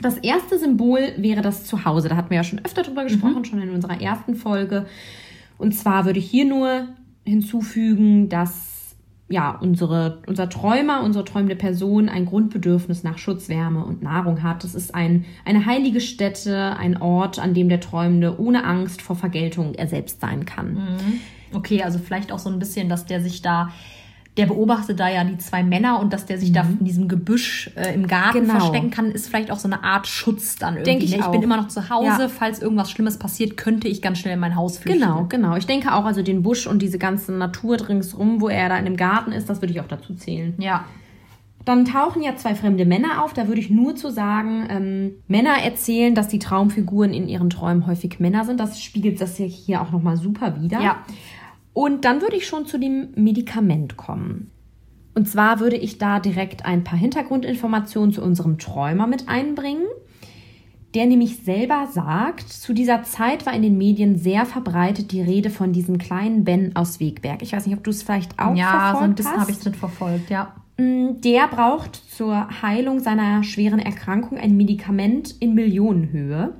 [0.01, 2.09] Das erste Symbol wäre das Zuhause.
[2.09, 3.45] Da hatten wir ja schon öfter drüber gesprochen, mhm.
[3.45, 4.85] schon in unserer ersten Folge.
[5.59, 6.87] Und zwar würde ich hier nur
[7.23, 8.95] hinzufügen, dass
[9.31, 14.63] ja, unsere, unser Träumer, unsere träumende Person ein Grundbedürfnis nach Schutz, Wärme und Nahrung hat.
[14.63, 19.15] Es ist ein, eine heilige Stätte, ein Ort, an dem der Träumende ohne Angst vor
[19.15, 20.73] Vergeltung er selbst sein kann.
[20.73, 21.19] Mhm.
[21.53, 23.71] Okay, also vielleicht auch so ein bisschen, dass der sich da
[24.39, 26.53] der beobachtet da ja die zwei Männer und dass der sich mhm.
[26.53, 28.53] da in diesem Gebüsch äh, im Garten genau.
[28.53, 30.91] verstecken kann, ist vielleicht auch so eine Art Schutz dann irgendwie.
[30.91, 31.17] Denk ich, ne?
[31.17, 32.29] ich bin immer noch zu Hause, ja.
[32.29, 35.01] falls irgendwas Schlimmes passiert, könnte ich ganz schnell in mein Haus flüchten.
[35.01, 35.57] Genau, genau.
[35.57, 38.85] Ich denke auch, also den Busch und diese ganze Natur ringsrum, wo er da in
[38.85, 40.53] dem Garten ist, das würde ich auch dazu zählen.
[40.57, 40.85] Ja.
[41.65, 43.33] Dann tauchen ja zwei fremde Männer auf.
[43.33, 47.85] Da würde ich nur zu sagen, ähm, Männer erzählen, dass die Traumfiguren in ihren Träumen
[47.87, 48.61] häufig Männer sind.
[48.61, 50.79] Das spiegelt das hier auch nochmal super wieder.
[50.79, 51.03] Ja.
[51.79, 54.51] Und dann würde ich schon zu dem Medikament kommen.
[55.15, 59.85] Und zwar würde ich da direkt ein paar Hintergrundinformationen zu unserem Träumer mit einbringen,
[60.93, 65.49] der nämlich selber sagt, zu dieser Zeit war in den Medien sehr verbreitet die Rede
[65.49, 67.41] von diesem kleinen Ben aus Wegberg.
[67.43, 68.91] Ich weiß nicht, ob du es vielleicht auch ja, verfolgt hast.
[68.91, 70.55] Ja, so ein bisschen habe ich es verfolgt, ja.
[70.75, 76.57] Mm, der braucht zur Heilung seiner schweren Erkrankung ein Medikament in Millionenhöhe.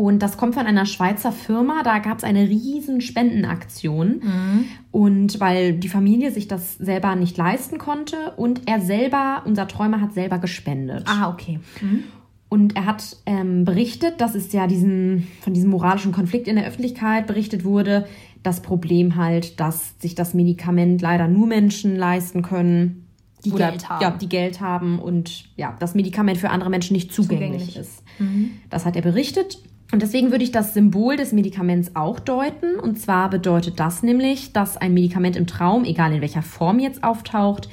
[0.00, 1.82] Und das kommt von einer Schweizer Firma.
[1.82, 4.22] Da gab es eine riesen Spendenaktion.
[4.22, 4.64] Mhm.
[4.90, 10.00] Und weil die Familie sich das selber nicht leisten konnte und er selber, unser Träumer,
[10.00, 11.04] hat selber gespendet.
[11.04, 11.60] Ah, okay.
[11.82, 12.04] Mhm.
[12.48, 16.66] Und er hat ähm, berichtet, dass es ja diesen, von diesem moralischen Konflikt in der
[16.66, 18.06] Öffentlichkeit berichtet wurde.
[18.42, 23.06] Das Problem halt, dass sich das Medikament leider nur Menschen leisten können,
[23.44, 24.02] die oder, Geld haben.
[24.02, 27.76] Ja, die Geld haben und ja, das Medikament für andere Menschen nicht zugänglich, zugänglich.
[27.76, 28.02] ist.
[28.18, 28.52] Mhm.
[28.70, 29.58] Das hat er berichtet.
[29.92, 32.78] Und deswegen würde ich das Symbol des Medikaments auch deuten.
[32.78, 37.02] Und zwar bedeutet das nämlich, dass ein Medikament im Traum, egal in welcher Form jetzt
[37.02, 37.68] auftaucht,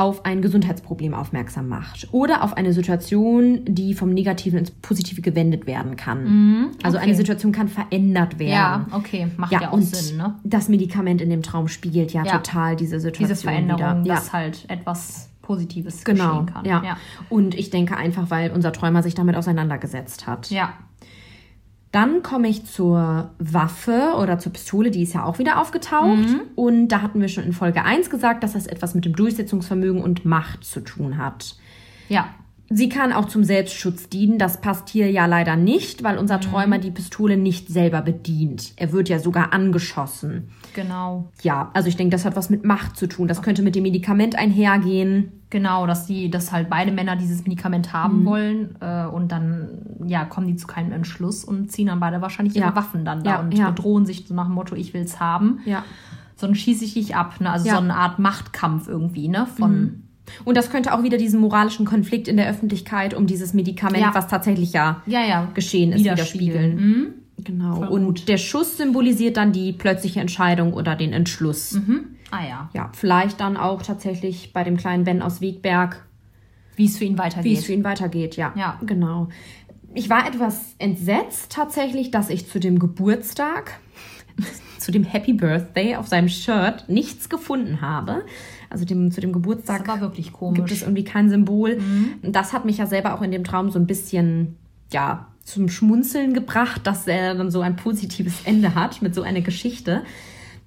[0.00, 5.66] auf ein Gesundheitsproblem aufmerksam macht oder auf eine Situation, die vom Negativen ins Positive gewendet
[5.66, 6.24] werden kann.
[6.24, 6.78] Mhm, okay.
[6.84, 8.50] Also eine Situation kann verändert werden.
[8.50, 10.16] Ja, okay, macht ja, ja auch Sinn.
[10.16, 10.36] Ne?
[10.42, 12.38] Das Medikament in dem Traum spiegelt ja, ja.
[12.38, 14.14] total diese Situation Diese Veränderung, wieder.
[14.14, 14.32] dass ja.
[14.32, 16.64] halt etwas Positives genau, geschehen kann.
[16.64, 16.82] Ja.
[16.82, 16.96] ja.
[17.28, 20.48] Und ich denke einfach, weil unser Träumer sich damit auseinandergesetzt hat.
[20.48, 20.72] Ja.
[21.92, 26.28] Dann komme ich zur Waffe oder zur Pistole, die ist ja auch wieder aufgetaucht.
[26.28, 26.42] Mhm.
[26.54, 30.00] Und da hatten wir schon in Folge 1 gesagt, dass das etwas mit dem Durchsetzungsvermögen
[30.00, 31.56] und Macht zu tun hat.
[32.08, 32.28] Ja.
[32.72, 34.38] Sie kann auch zum Selbstschutz dienen.
[34.38, 38.74] Das passt hier ja leider nicht, weil unser Träumer die Pistole nicht selber bedient.
[38.76, 40.50] Er wird ja sogar angeschossen.
[40.74, 41.32] Genau.
[41.42, 43.26] Ja, also ich denke, das hat was mit Macht zu tun.
[43.26, 45.32] Das könnte mit dem Medikament einhergehen.
[45.50, 50.24] Genau, dass die, dass halt beide Männer dieses Medikament haben wollen äh, und dann ja
[50.24, 52.76] kommen die zu keinem Entschluss und ziehen dann beide wahrscheinlich ihre Ja.
[52.76, 53.70] Waffen dann da Ja, und ja.
[53.70, 55.58] bedrohen sich so nach dem Motto, ich will's haben.
[55.64, 55.82] Ja.
[56.36, 57.40] Sonst schieße ich dich ab.
[57.40, 57.50] Ne?
[57.50, 59.46] Also so eine Art Machtkampf irgendwie, ne?
[59.58, 60.04] Von
[60.44, 64.14] Und das könnte auch wieder diesen moralischen Konflikt in der Öffentlichkeit um dieses Medikament, Ja.
[64.14, 65.48] was tatsächlich ja ja, ja.
[65.54, 66.76] geschehen ist, Widerspiegeln.
[66.76, 67.06] Mhm.
[67.44, 67.76] Genau.
[67.76, 68.28] Voll Und gut.
[68.28, 71.72] der Schuss symbolisiert dann die plötzliche Entscheidung oder den Entschluss.
[71.72, 72.04] Mhm.
[72.30, 72.70] Ah ja.
[72.74, 76.04] Ja, vielleicht dann auch tatsächlich bei dem kleinen Ben aus Wegberg,
[76.76, 77.58] Wie es für ihn wie weitergeht.
[77.58, 78.36] es für ihn weitergeht.
[78.36, 78.78] Ja, Ja.
[78.84, 79.28] genau.
[79.94, 83.80] Ich war etwas entsetzt tatsächlich, dass ich zu dem Geburtstag,
[84.78, 88.22] zu dem Happy Birthday auf seinem Shirt nichts gefunden habe.
[88.70, 90.82] Also dem, zu dem Geburtstag das war wirklich gibt es komisch.
[90.82, 91.78] irgendwie kein Symbol.
[91.78, 92.32] Mhm.
[92.32, 94.56] Das hat mich ja selber auch in dem Traum so ein bisschen,
[94.92, 99.40] ja, zum Schmunzeln gebracht, dass er dann so ein positives Ende hat mit so einer
[99.40, 100.04] Geschichte.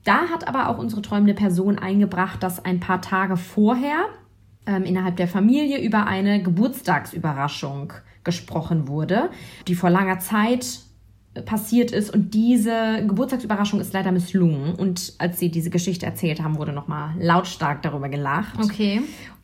[0.04, 4.06] Da hat aber auch unsere träumende Person eingebracht, dass ein paar Tage vorher
[4.66, 9.30] ähm, innerhalb der Familie über eine Geburtstagsüberraschung gesprochen wurde,
[9.68, 10.80] die vor langer Zeit
[11.46, 16.58] passiert ist und diese Geburtstagsüberraschung ist leider misslungen und als sie diese Geschichte erzählt haben,
[16.58, 18.60] wurde nochmal lautstark darüber gelacht.
[18.63, 19.02] Okay.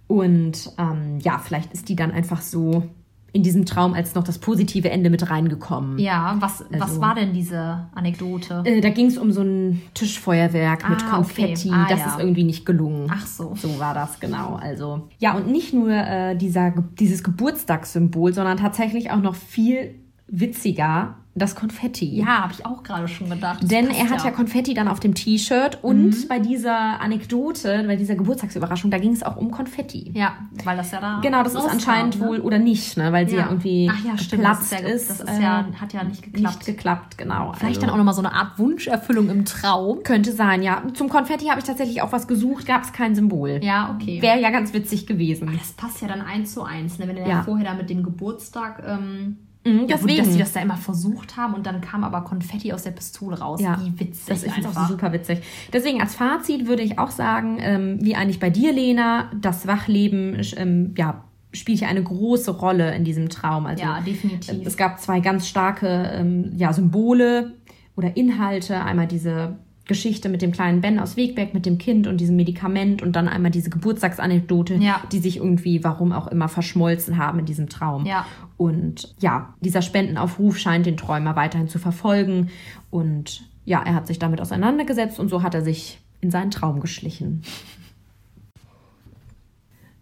[0.08, 2.84] Und ähm, ja, vielleicht ist die dann einfach so
[3.32, 6.00] in diesem Traum als noch das positive Ende mit reingekommen.
[6.00, 8.64] Ja, was, was Also- war denn diese Anekdote?
[8.66, 11.70] Äh, da ging es um so ein Tischfeuerwerk mit Ah, Konfetti.
[11.70, 11.78] okay.
[11.78, 12.06] Ah, das ja.
[12.08, 13.08] ist irgendwie nicht gelungen.
[13.12, 13.54] Ach so.
[13.56, 14.56] So war das, genau.
[14.56, 19.94] Also, ja, und nicht nur äh, dieser, dieses Geburtstagssymbol, sondern tatsächlich auch noch viel
[20.28, 22.20] witziger das Konfetti.
[22.20, 23.62] Ja, habe ich auch gerade schon gedacht.
[23.64, 24.32] Das Denn er hat ja.
[24.32, 26.28] Konfetti dann auf dem T-Shirt und Mhm.
[26.28, 30.12] bei dieser Anekdote, bei dieser Geburtstagsüberraschung, da ging es auch um Konfetti.
[30.14, 31.20] Ja, weil das ja da.
[31.22, 32.28] Genau, das ist anscheinend ne?
[32.28, 33.12] wohl oder nicht, ne?
[33.12, 34.44] weil sie ja, irgendwie Ach ja, stimmt.
[34.44, 35.10] Das ist, geplatzt ja, ist.
[35.10, 36.56] das ist ja, äh, hat ja nicht geklappt.
[36.58, 37.54] nicht geklappt, genau.
[37.54, 40.04] Vielleicht also, dann auch nochmal so eine Art Wunscherfüllung im Traum.
[40.04, 40.84] Könnte sein, ja.
[40.94, 43.60] Zum Konfetti habe ich tatsächlich auch was gesucht, gab es kein Symbol.
[43.64, 44.22] Ja, okay.
[44.22, 45.50] Wäre ja ganz witzig gewesen.
[45.58, 47.08] Das passt ja dann eins zu eins, ne?
[47.08, 47.34] wenn er Ja.
[47.36, 47.44] ja.
[47.44, 49.38] vorher da mit dem Geburtstag, ähm,
[49.74, 50.18] Mhm, ja, gut, deswegen.
[50.24, 53.40] dass sie das da immer versucht haben und dann kam aber Konfetti aus der Pistole
[53.40, 53.62] raus.
[53.62, 54.84] Ja, Wie witzig Das ist einfach.
[54.86, 55.42] auch super witzig.
[55.74, 60.42] Deswegen als Fazit würde ich auch sagen, ähm, wie eigentlich bei dir, Lena, das Wachleben
[60.58, 63.66] ähm, ja, spielt ja eine große Rolle in diesem Traum.
[63.66, 64.66] Also, Ja, definitiv.
[64.66, 67.54] Es gab zwei ganz starke ähm, ja, Symbole
[67.96, 68.82] oder Inhalte.
[68.82, 69.58] Einmal diese
[69.90, 73.28] Geschichte mit dem kleinen Ben aus Wegberg, mit dem Kind und diesem Medikament und dann
[73.28, 75.02] einmal diese Geburtstagsanekdote, Ja.
[75.12, 78.06] die sich irgendwie, warum auch immer, verschmolzen haben in diesem Traum.
[78.06, 78.26] Ja.
[78.56, 82.50] Und ja, dieser Spendenaufruf scheint den Träumer weiterhin zu verfolgen.
[82.90, 86.80] Und ja, er hat sich damit auseinandergesetzt und so hat er sich in seinen Traum
[86.80, 87.42] geschlichen.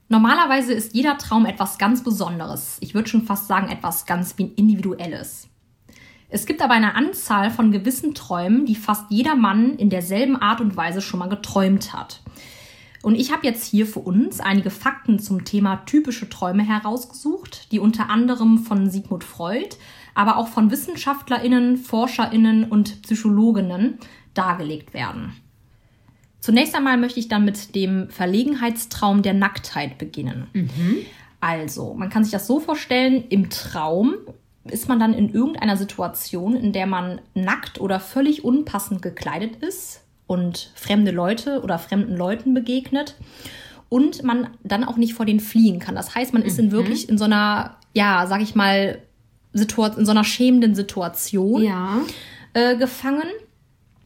[0.09, 2.77] Normalerweise ist jeder Traum etwas ganz Besonderes.
[2.81, 5.49] Ich würde schon fast sagen, etwas ganz Individuelles.
[6.29, 10.59] Es gibt aber eine Anzahl von gewissen Träumen, die fast jeder Mann in derselben Art
[10.59, 12.21] und Weise schon mal geträumt hat.
[13.01, 17.79] Und ich habe jetzt hier für uns einige Fakten zum Thema typische Träume herausgesucht, die
[17.79, 19.69] unter anderem von Sigmund Freud,
[20.15, 23.99] aber auch von Wissenschaftlerinnen, Forscherinnen und Psychologinnen
[24.33, 25.33] dargelegt werden.
[26.39, 30.47] Zunächst einmal möchte ich dann mit dem Verlegenheitstraum der Nacktheit beginnen.
[31.39, 34.15] Also, man kann sich das so vorstellen, im Traum
[34.71, 40.01] ist man dann in irgendeiner Situation, in der man nackt oder völlig unpassend gekleidet ist
[40.27, 43.15] und fremde Leute oder fremden Leuten begegnet
[43.89, 45.95] und man dann auch nicht vor denen fliehen kann.
[45.95, 48.99] Das heißt, man ist in wirklich in so einer, ja, sag ich mal,
[49.53, 52.01] Situa in so einer schämenden Situation Ja.
[52.53, 53.23] äh, gefangen.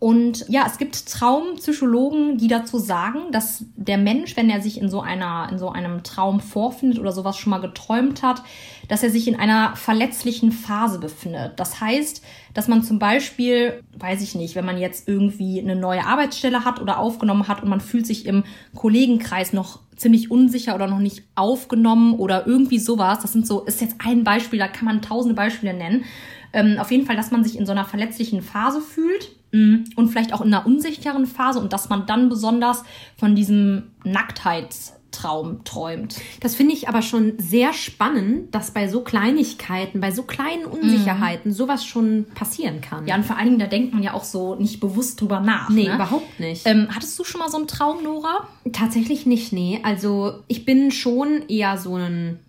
[0.01, 4.89] Und ja, es gibt Traumpsychologen, die dazu sagen, dass der Mensch, wenn er sich in
[4.89, 8.41] so einer, in so einem Traum vorfindet oder sowas schon mal geträumt hat,
[8.87, 11.59] dass er sich in einer verletzlichen Phase befindet.
[11.59, 12.23] Das heißt,
[12.55, 16.81] dass man zum Beispiel, weiß ich nicht, wenn man jetzt irgendwie eine neue Arbeitsstelle hat
[16.81, 21.25] oder aufgenommen hat und man fühlt sich im Kollegenkreis noch ziemlich unsicher oder noch nicht
[21.35, 23.19] aufgenommen oder irgendwie sowas.
[23.19, 26.05] Das sind so, ist jetzt ein Beispiel, da kann man tausende Beispiele nennen.
[26.53, 30.33] Ähm, auf jeden Fall, dass man sich in so einer verletzlichen Phase fühlt und vielleicht
[30.33, 32.83] auch in einer unsicheren Phase und dass man dann besonders
[33.17, 36.15] von diesem Nacktheitstraum träumt.
[36.39, 41.51] Das finde ich aber schon sehr spannend, dass bei so Kleinigkeiten, bei so kleinen Unsicherheiten
[41.51, 43.07] sowas schon passieren kann.
[43.07, 45.69] Ja, und vor allen Dingen, da denkt man ja auch so nicht bewusst drüber nach.
[45.69, 45.95] nee, ne?
[45.95, 46.65] überhaupt nicht.
[46.65, 48.47] Ähm, hattest du schon mal so einen Traum, Nora?
[48.71, 49.81] Tatsächlich nicht, nee.
[49.83, 52.39] Also ich bin schon eher so ein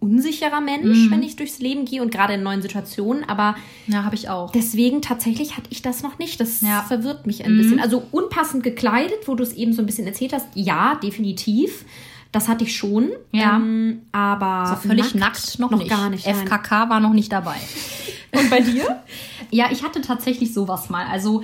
[0.00, 3.56] unsicherer Mensch, wenn ich durchs Leben gehe und gerade in neuen Situationen, aber
[3.86, 4.52] Ja, habe ich auch.
[4.52, 6.40] deswegen tatsächlich hatte ich das noch nicht.
[6.40, 6.82] Das Ja.
[6.82, 7.80] verwirrt mich ein bisschen.
[7.80, 11.84] Also unpassend gekleidet, wo du es eben so ein bisschen erzählt hast, ja, definitiv.
[12.30, 13.10] Das hatte ich schon.
[13.32, 13.56] Ja.
[13.56, 15.88] Ähm, aber So völlig nackt, noch, nicht.
[15.88, 16.26] gar nicht.
[16.26, 16.34] nein.
[16.46, 17.56] FKK war noch nicht dabei.
[18.32, 19.02] Und bei dir?
[19.50, 21.06] Ja, ich hatte tatsächlich sowas mal.
[21.06, 21.42] Also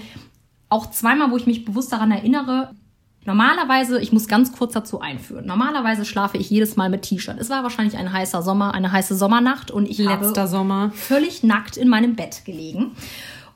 [0.68, 2.70] auch zweimal, wo ich mich bewusst daran erinnere.
[3.26, 5.46] Normalerweise, ich muss ganz kurz dazu einführen.
[5.46, 7.36] Normalerweise schlafe ich jedes Mal mit T-Shirt.
[7.38, 10.90] Es war wahrscheinlich ein heißer Sommer, eine heiße Sommernacht und ich Letzter habe Sommer.
[10.94, 12.92] völlig nackt in meinem Bett gelegen.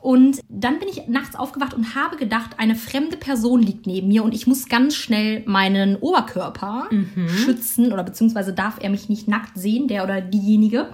[0.01, 4.23] Und dann bin ich nachts aufgewacht und habe gedacht, eine fremde Person liegt neben mir
[4.23, 6.89] und ich muss ganz schnell meinen Oberkörper
[7.27, 10.87] schützen oder beziehungsweise darf er mich nicht nackt sehen, der oder diejenige.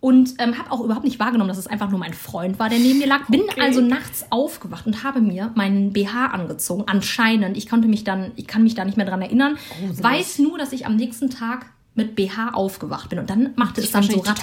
[0.00, 2.78] Und ähm, habe auch überhaupt nicht wahrgenommen, dass es einfach nur mein Freund war, der
[2.78, 3.26] neben mir lag.
[3.28, 3.60] Bin Okay.
[3.60, 6.84] also nachts aufgewacht und habe mir meinen BH angezogen.
[6.86, 7.56] Anscheinend.
[7.56, 9.56] Ich konnte mich dann, ich kann mich da nicht mehr dran erinnern.
[9.80, 10.02] Gruselig.
[10.04, 13.18] Weiß nur, dass ich am nächsten Tag mit BH aufgewacht bin.
[13.18, 14.42] Und dann machte es dann so ratter.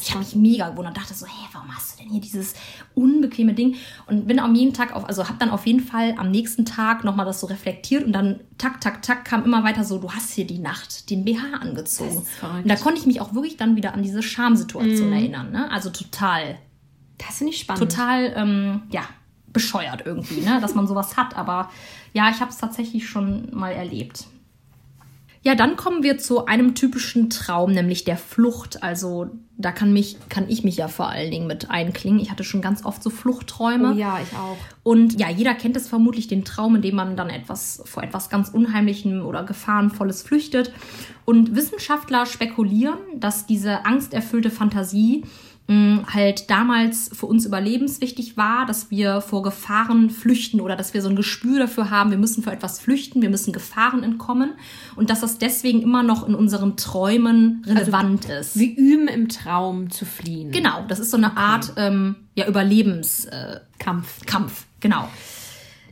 [0.00, 0.96] Ich habe mich mega gewundert.
[0.96, 2.54] Dachte so, hey, warum hast du denn hier dieses
[2.94, 3.76] unbequeme Ding?
[4.06, 7.04] Und bin am jeden Tag auf, also habe dann auf jeden Fall am nächsten Tag
[7.04, 10.32] nochmal das so reflektiert und dann tak, tak, tak kam immer weiter so, du hast
[10.32, 12.14] hier die Nacht den BH angezogen.
[12.14, 12.62] Das ist verrückt.
[12.62, 15.52] Und da konnte ich mich auch wirklich dann wieder an diese Schamsituation erinnern.
[15.52, 15.70] Ne?
[15.70, 16.56] Also total
[17.18, 17.82] Das finde ich spannend.
[17.82, 19.02] total, ähm, ja,
[19.52, 20.58] bescheuert irgendwie, ne?
[20.60, 21.36] dass man sowas hat.
[21.36, 21.70] Aber
[22.14, 24.26] ja, ich habe es tatsächlich schon mal erlebt.
[25.46, 28.82] Ja, dann kommen wir zu einem typischen Traum, nämlich der Flucht.
[28.82, 32.18] Also da kann, mich, kann ich mich ja vor allen Dingen mit einklingen.
[32.18, 33.92] Ich hatte schon ganz oft so Fluchtträume.
[33.92, 34.56] Oh ja, ich auch.
[34.82, 38.28] Und ja, jeder kennt es vermutlich, den Traum, in dem man dann etwas vor etwas
[38.28, 40.72] ganz Unheimlichem oder Gefahrenvolles flüchtet.
[41.24, 45.22] Und Wissenschaftler spekulieren, dass diese angsterfüllte Fantasie
[45.68, 51.02] mh, halt damals für uns überlebenswichtig war, dass wir vor Gefahren flüchten oder dass wir
[51.02, 54.52] so ein Gespür dafür haben, wir müssen vor etwas flüchten, wir müssen Gefahren entkommen
[54.94, 58.58] und dass das deswegen immer noch in unseren Träumen relevant ist.
[58.58, 60.52] Wir üben im Traum zu fliehen.
[60.52, 63.32] Genau, das ist so eine Art ähm, ja, Überlebenskampf.
[63.32, 64.26] Äh, Kampf.
[64.26, 65.08] Kampf, genau.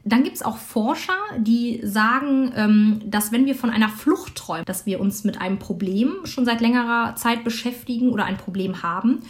[0.06, 4.66] Dann gibt es auch Forscher, die sagen, ähm, dass wenn wir von einer Flucht träumen,
[4.66, 9.22] dass wir uns mit einem Problem schon seit längerer Zeit beschäftigen oder ein Problem haben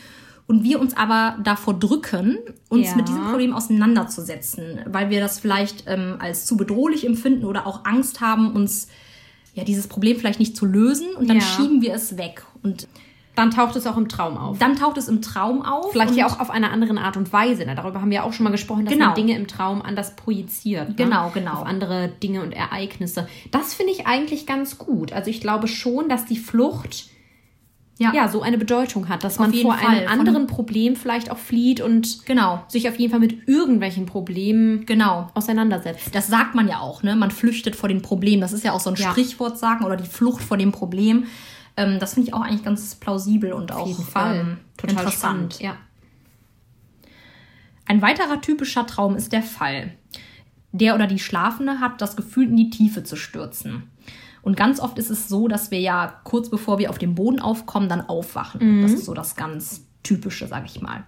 [0.47, 2.97] und wir uns aber davor drücken, uns Ja.
[2.97, 7.85] mit diesem Problem auseinanderzusetzen, weil wir das vielleicht ähm, als zu bedrohlich empfinden oder auch
[7.85, 8.89] Angst haben, uns
[9.55, 11.43] ja dieses Problem vielleicht nicht zu lösen und dann Ja.
[11.43, 12.89] schieben wir es weg und
[13.37, 14.59] Dann taucht es auch im Traum auf.
[14.59, 15.91] dann taucht es im Traum auf.
[15.93, 17.65] Vielleicht ja auch auf einer anderen Art und Weise.
[17.67, 17.75] Ne?
[17.75, 19.07] Darüber haben wir auch schon mal gesprochen, dass Genau.
[19.07, 20.91] man Dinge im Traum anders projiziert.
[20.91, 20.95] Ne?
[20.95, 21.55] Genau, genau.
[21.55, 23.27] Auf andere Dinge und Ereignisse.
[23.51, 25.13] Das finde ich eigentlich ganz gut.
[25.13, 27.07] Also ich glaube schon, dass die Flucht
[27.99, 29.99] ja so eine Bedeutung hat, dass man jeden vor Fall.
[29.99, 34.85] einem anderen Problem vielleicht auch flieht und genau, sich auf jeden Fall mit irgendwelchen Problemen
[34.87, 35.31] genau.
[35.35, 36.15] auseinandersetzt.
[36.15, 37.15] Das sagt man ja auch, ne?
[37.15, 38.41] Man flüchtet vor dem Problem.
[38.41, 39.11] Das ist ja auch so ein Ja.
[39.11, 41.27] Sprichwort sagen oder die Flucht vor dem Problem.
[41.77, 44.37] Ähm, das finde ich auch eigentlich ganz plausibel und auch Auf jeden Fall.
[44.37, 45.55] Ähm, Total interessant.
[45.55, 45.61] spannend.
[45.61, 45.77] Ja.
[47.87, 49.93] Ein weiterer typischer Traum ist der Fall.
[50.73, 53.85] Der oder die Schlafende hat das Gefühl, in die Tiefe zu stürzen.
[54.45, 57.41] Und ganz oft ist es so, dass wir ja kurz bevor wir auf dem Boden
[57.41, 58.83] aufkommen, dann aufwachen.
[58.83, 61.05] Das ist so das ganz Typische, sage ich mal.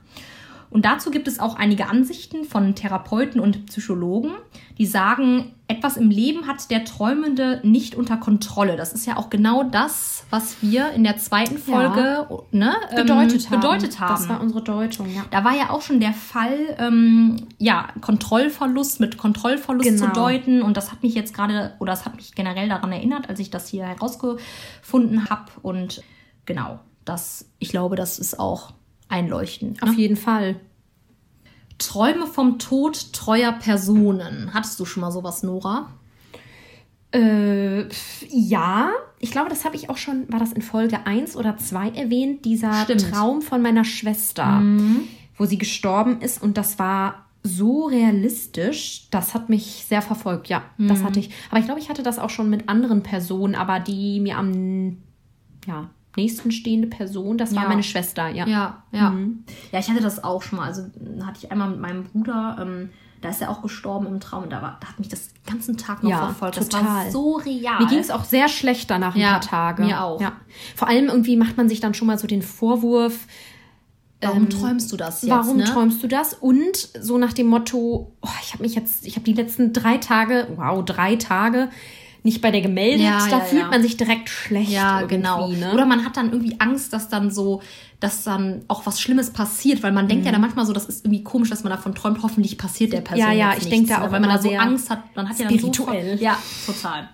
[0.70, 4.32] Und dazu gibt es auch einige Ansichten von Therapeuten und Psychologen,
[4.78, 8.76] die sagen, etwas im Leben hat der Träumende nicht unter Kontrolle.
[8.76, 13.50] Das ist ja auch genau das, was wir in der zweiten Folge ne, ähm, Bedeutet,
[13.50, 13.60] haben.
[13.60, 14.14] bedeutet haben.
[14.14, 15.24] Das war unsere Deutung, ja.
[15.32, 20.06] Da war ja auch schon der Fall, ähm, ja, Kontrollverlust mit Kontrollverlust Genau.
[20.06, 20.62] zu deuten.
[20.62, 23.50] Und das hat mich jetzt gerade, oder das hat mich generell daran erinnert, als ich
[23.50, 25.50] das hier herausgefunden habe.
[25.62, 26.02] Und
[26.44, 28.72] genau, das, ich glaube, das ist auch
[29.08, 29.82] einleuchtend.
[29.82, 29.96] Auf Ne?
[29.96, 30.56] jeden Fall.
[31.78, 34.52] Träume vom Tod treuer Personen.
[34.54, 35.90] Hattest du schon mal sowas, Nora?
[37.12, 37.88] Äh,
[38.28, 41.90] ja, ich glaube, das habe ich auch schon, war das in Folge 1 oder 2
[41.90, 43.10] erwähnt, dieser Stimmt.
[43.10, 44.62] Traum von meiner Schwester,
[45.36, 50.64] wo sie gestorben ist und das war so realistisch, das hat mich sehr verfolgt, ja,
[50.78, 51.30] das hatte ich.
[51.48, 54.98] Aber ich glaube, ich hatte das auch schon mit anderen Personen, aber die mir am
[55.66, 57.68] ja, nächsten stehende Person, das war Ja.
[57.68, 58.46] meine Schwester, ja.
[58.46, 59.14] Ja, ja.
[59.72, 60.66] Ja, ich hatte das auch schon mal.
[60.66, 60.82] Also
[61.24, 62.90] hatte ich einmal mit meinem Bruder, ähm,
[63.22, 64.44] da ist er auch gestorben im Traum.
[64.44, 66.56] Und da, war, da hat mich das den ganzen Tag noch Ja, verfolgt.
[66.58, 67.10] Das war total.
[67.10, 67.78] so real.
[67.80, 69.84] Mir ging es auch sehr schlecht danach ein Ja, paar Tage.
[69.84, 70.20] mir auch.
[70.20, 70.32] Ja.
[70.74, 73.26] Vor allem irgendwie macht man sich dann schon mal so den Vorwurf,
[74.22, 75.30] Warum träumst du das jetzt?
[75.30, 75.64] Warum ne?
[75.64, 76.32] träumst du das?
[76.32, 79.98] Und so nach dem Motto, oh, ich habe mich jetzt, ich habe die letzten drei
[79.98, 81.68] Tage, wow, drei Tage
[82.26, 83.00] nicht bei der gemeldet.
[83.06, 83.68] Ja, da ja, fühlt ja.
[83.70, 84.70] man sich direkt schlecht.
[84.70, 85.48] Ja, irgendwie, genau.
[85.48, 85.72] Ne?
[85.72, 87.62] Oder man hat dann irgendwie Angst, dass dann so,
[88.00, 90.26] dass dann auch was Schlimmes passiert, weil man denkt Mhm.
[90.26, 93.00] ja dann manchmal so, das ist irgendwie komisch, dass man davon träumt, hoffentlich passiert der
[93.00, 94.04] Person Ja, ja, ich nichts, denk da ne?
[94.04, 96.18] auch weil man da so Angst hat, dann hat ja dann spirituell.
[96.18, 96.36] So, ja,
[96.66, 97.08] total.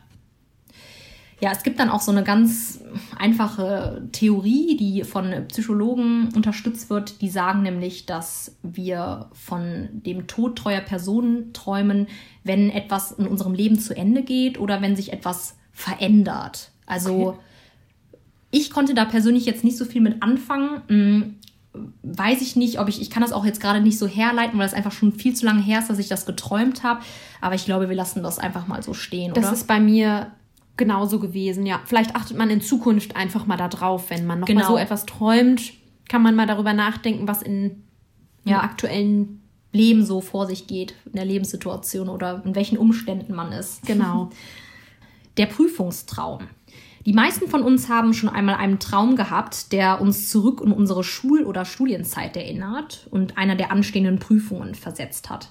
[1.43, 2.81] Ja, es gibt dann auch so eine ganz
[3.19, 7.21] einfache Theorie, die von Psychologen unterstützt wird.
[7.21, 12.07] Die sagen nämlich, dass wir von dem Tod treuer Personen träumen,
[12.45, 16.71] wenn etwas in unserem Leben zu Ende geht oder wenn sich etwas verändert.
[16.87, 17.39] Also Okay.
[18.51, 20.83] ich konnte da persönlich jetzt nicht so viel mit anfangen.
[20.89, 21.35] Hm,
[22.03, 24.67] weiß ich nicht, ob ich, ich kann das auch jetzt gerade nicht so herleiten, weil
[24.67, 27.01] das einfach schon viel zu lange her ist, dass ich das geträumt habe.
[27.41, 29.55] Aber ich glaube, wir lassen das einfach mal so stehen, Das oder?
[29.55, 30.33] ist bei mir
[30.77, 31.81] genauso gewesen, ja.
[31.87, 34.67] Vielleicht achtet man in Zukunft einfach mal da drauf, wenn man noch mal Genau.
[34.69, 35.73] so etwas träumt,
[36.09, 37.85] kann man mal darüber nachdenken, was in
[38.45, 38.59] Ja.
[38.59, 39.42] im aktuellen
[39.73, 43.87] Leben so vor sich geht, in der Lebenssituation oder in welchen Umständen man ist.
[43.87, 44.31] genau.
[45.39, 46.49] Der Prüfungstraum.
[47.07, 51.03] Die meisten von uns haben schon einmal einen Traum gehabt, der uns zurück in unsere
[51.03, 55.49] Schul- oder Studienzeit erinnert und einer der anstehenden Prüfungen versetzt hat.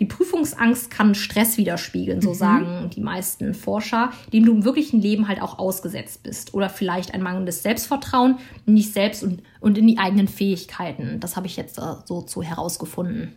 [0.00, 5.28] Die Prüfungsangst kann Stress widerspiegeln, so sagen die meisten Forscher, dem du im wirklichen Leben
[5.28, 6.54] halt auch ausgesetzt bist.
[6.54, 11.20] Oder vielleicht ein mangelndes Selbstvertrauen in dich selbst und, und in die eigenen Fähigkeiten.
[11.20, 13.34] Das habe ich jetzt so zu herausgefunden.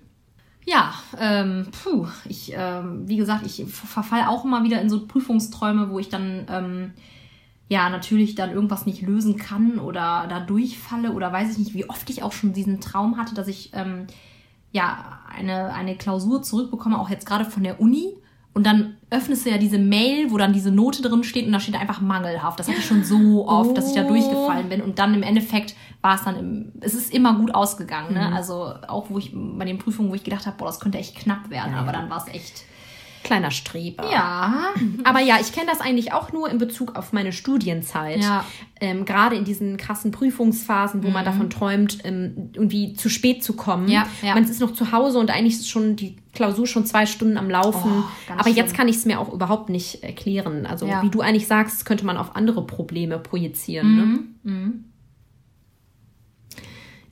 [0.65, 5.89] Ja, ähm, puh, ich, ähm, wie gesagt, ich verfall auch immer wieder in so Prüfungsträume,
[5.91, 6.91] wo ich dann, ähm,
[7.69, 11.87] ja, natürlich dann irgendwas nicht lösen kann oder da durchfalle oder weiß ich nicht, wie
[11.89, 14.07] oft ich auch schon diesen Traum hatte, dass ich, ähm,
[14.71, 18.13] ja, eine, eine Klausur zurückbekomme, auch jetzt gerade von der Uni.
[18.53, 21.59] Und dann öffnest du ja diese Mail, wo dann diese Note drin steht und da
[21.59, 22.57] steht einfach mangelhaft.
[22.59, 24.07] Das hatte ich schon so oft, dass ich da Oh.
[24.07, 24.81] durchgefallen bin.
[24.81, 28.13] Und dann im Endeffekt war es dann im, es ist immer gut ausgegangen.
[28.13, 28.31] Ne?
[28.31, 31.15] Also auch wo ich bei den Prüfungen, wo ich gedacht habe, boah, das könnte echt
[31.15, 32.63] knapp werden, aber dann war es echt.
[33.23, 34.03] Kleiner Streber.
[34.11, 34.53] Ja.
[35.03, 38.21] Aber ja, ich kenne das eigentlich auch nur in Bezug auf meine Studienzeit.
[38.21, 38.41] Ja.
[38.41, 38.43] Mhm.
[38.81, 43.53] Ähm, Gerade in diesen krassen Prüfungsphasen, wo man davon träumt, ähm, irgendwie zu spät zu
[43.53, 43.87] kommen.
[43.87, 44.35] Ja, ja.
[44.35, 47.49] Man ist noch zu Hause und eigentlich ist schon die Klausur schon zwei Stunden am
[47.49, 48.03] Laufen.
[48.03, 48.77] Oh, Aber jetzt schlimm.
[48.77, 50.67] kann ich es mir auch überhaupt nicht erklären.
[50.67, 51.01] Also Ja.
[51.01, 53.95] wie du eigentlich sagst, könnte man auf andere Probleme projizieren.
[54.43, 54.51] Mhm.
[54.51, 54.73] Ne?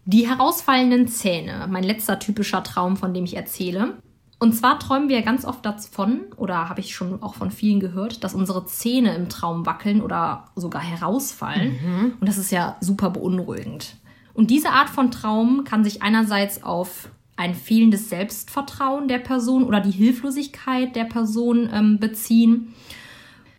[0.06, 3.98] Die herausfallenden Zähne, mein letzter typischer Traum, von dem ich erzähle.
[4.40, 8.26] Und zwar träumen wir ganz oft davon, oder habe ich schon auch von vielen gehört,
[8.26, 11.78] dass unsere Zähne im Traum wackeln oder sogar herausfallen.
[12.20, 13.96] Und das ist ja super beunruhigend.
[14.34, 19.80] Und diese Art von Traum kann sich einerseits auf ein fehlendes Selbstvertrauen der Person oder
[19.80, 22.74] die Hilflosigkeit der Person ähm, beziehen.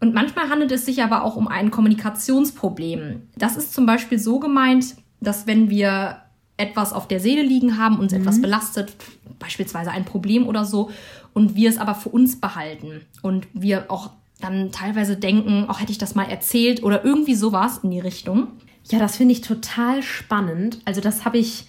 [0.00, 3.22] Und manchmal handelt es sich aber auch um ein Kommunikationsproblem.
[3.36, 6.23] Das ist zum Beispiel so gemeint, dass wenn wir
[6.56, 8.94] etwas auf der Seele liegen haben, uns etwas belastet,
[9.38, 10.90] beispielsweise ein Problem oder so,
[11.32, 15.92] und wir es aber für uns behalten und wir auch dann teilweise denken, auch hätte
[15.92, 18.48] ich das mal erzählt oder irgendwie sowas in die Richtung.
[18.90, 20.78] Ja, das finde ich total spannend.
[20.84, 21.66] Also das habe ich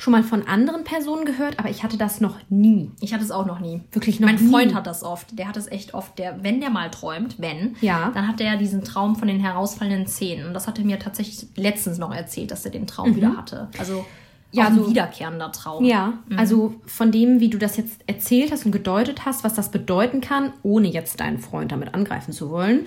[0.00, 2.90] schon mal von anderen Personen gehört, aber ich hatte das noch nie.
[3.00, 3.82] Ich hatte es auch noch nie.
[3.92, 4.50] Wirklich noch Mein nie.
[4.50, 5.38] Freund hat das oft.
[5.38, 6.18] Der hat es echt oft.
[6.18, 8.10] Der, wenn der mal träumt, wenn, Ja.
[8.14, 10.46] dann hat der diesen Traum von den herausfallenden Zähnen.
[10.46, 13.68] Und das hat er mir tatsächlich letztens noch erzählt, dass er den Traum wieder hatte.
[13.78, 14.04] Also Mhm.
[14.52, 15.84] Ja, ja, auch ein wiederkehrender Traum.
[15.84, 19.70] Ja, also von dem, wie du das jetzt erzählt hast und gedeutet hast, was das
[19.70, 22.86] bedeuten kann, ohne jetzt deinen Freund damit angreifen zu wollen,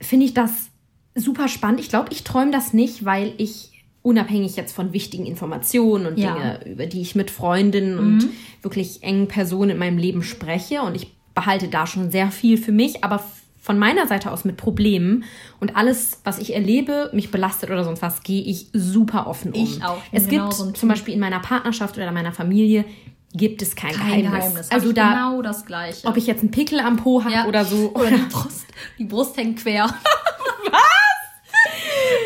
[0.00, 0.68] finde ich das
[1.16, 1.80] super spannend.
[1.80, 3.73] Ich glaube, ich träume das nicht, weil ich
[4.04, 6.34] unabhängig jetzt von wichtigen Informationen und Ja.
[6.34, 8.28] Dinge, über die ich mit Freundinnen und
[8.62, 12.70] wirklich engen Personen in meinem Leben spreche und ich behalte da schon sehr viel für
[12.70, 13.24] mich, aber
[13.58, 15.24] von meiner Seite aus mit Problemen
[15.58, 19.62] und alles, was ich erlebe, mich belastet oder sonst was, gehe ich super offen um.
[19.64, 19.96] Ich auch.
[20.12, 20.90] Ich Es gibt genau so ein zum.
[20.90, 22.84] Beispiel in meiner Partnerschaft oder meiner Familie
[23.32, 24.30] gibt es kein, Kein Geheimnis.
[24.44, 24.70] Geheimnis.
[24.70, 26.06] Also da, genau das Gleiche.
[26.06, 27.46] ob ich jetzt einen Pickel am Po habe Ja.
[27.46, 27.90] oder so.
[27.94, 28.66] Oder die Brust.
[28.98, 29.86] Die Brust hängt quer.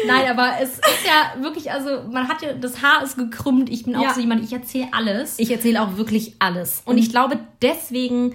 [0.09, 3.71] Nein, aber es ist ja wirklich, also man hat ja, das Haar ist gekrümmt.
[3.71, 4.15] Ich bin auch Ja.
[4.15, 5.39] so jemand, ich erzähle alles.
[5.39, 6.83] Ich erzähle auch wirklich alles.
[6.85, 8.35] Und ich glaube, deswegen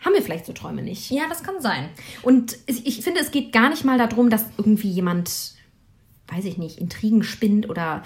[0.00, 1.10] haben wir vielleicht so Träume nicht.
[1.10, 1.88] ja, das kann sein.
[2.22, 5.30] Und ich finde, es geht gar nicht mal darum, dass irgendwie jemand,
[6.28, 8.02] weiß ich nicht, Intrigen spinnt oder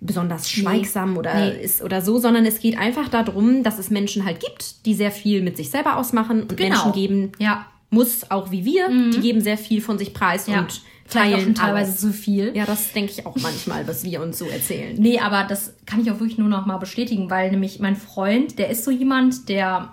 [0.00, 1.62] besonders schweigsam oder Nee.
[1.62, 5.10] ist oder so, sondern es geht einfach darum, dass es Menschen halt gibt, die sehr
[5.10, 6.74] viel mit sich selber ausmachen und Genau.
[6.76, 7.66] Menschen geben Ja.
[7.90, 10.60] muss, auch wie wir, die geben sehr viel von sich preis ja.
[10.60, 12.00] und teilen teilweise alles.
[12.00, 12.52] zu viel.
[12.56, 14.96] Ja, das denke ich auch manchmal, was wir uns so erzählen.
[14.98, 18.58] Nee, aber das kann ich auch wirklich nur noch mal bestätigen, weil nämlich mein Freund,
[18.58, 19.92] der ist so jemand, der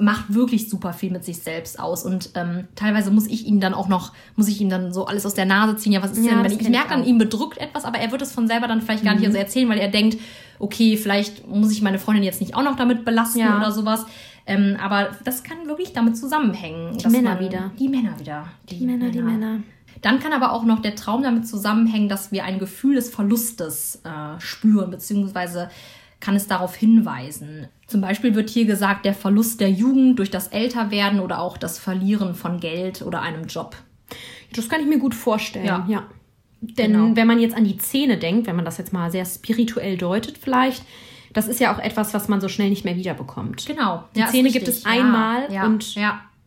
[0.00, 3.74] macht wirklich super viel mit sich selbst aus und ähm, teilweise muss ich ihn dann
[3.74, 5.90] auch noch, muss ich ihm dann so alles aus der Nase ziehen.
[5.90, 8.12] Ja, was ist Ja, denn, wenn ich, ich merke an ihm bedrückt etwas, aber er
[8.12, 10.18] wird es von selber dann vielleicht gar nicht so erzählen, weil er denkt,
[10.60, 13.56] okay, vielleicht muss ich meine Freundin jetzt nicht auch noch damit belasten Ja.
[13.56, 14.06] oder sowas.
[14.46, 16.96] Ähm, aber das kann wirklich damit zusammenhängen.
[16.96, 17.72] Die Männer wieder.
[17.78, 18.46] Die Männer wieder.
[18.70, 19.60] Die Männer, die Männer.
[20.02, 24.02] Dann kann aber auch noch der Traum damit zusammenhängen, dass wir ein Gefühl des Verlustes
[24.04, 25.70] äh, spüren, beziehungsweise
[26.20, 27.68] kann es darauf hinweisen.
[27.86, 31.78] Zum Beispiel wird hier gesagt, der Verlust der Jugend durch das Älterwerden oder auch das
[31.78, 33.76] Verlieren von Geld oder einem Job.
[34.54, 35.86] Das kann ich mir gut vorstellen, ja.
[35.88, 36.06] Ja.
[36.60, 37.16] Denn Genau.
[37.16, 40.38] wenn man jetzt an die Zähne denkt, wenn man das jetzt mal sehr spirituell deutet
[40.38, 40.82] vielleicht,
[41.32, 43.64] das ist ja auch etwas, was man so schnell nicht mehr wiederbekommt.
[43.66, 44.02] Genau.
[44.16, 45.94] Die Ja, Zähne gibt es einmal ja, und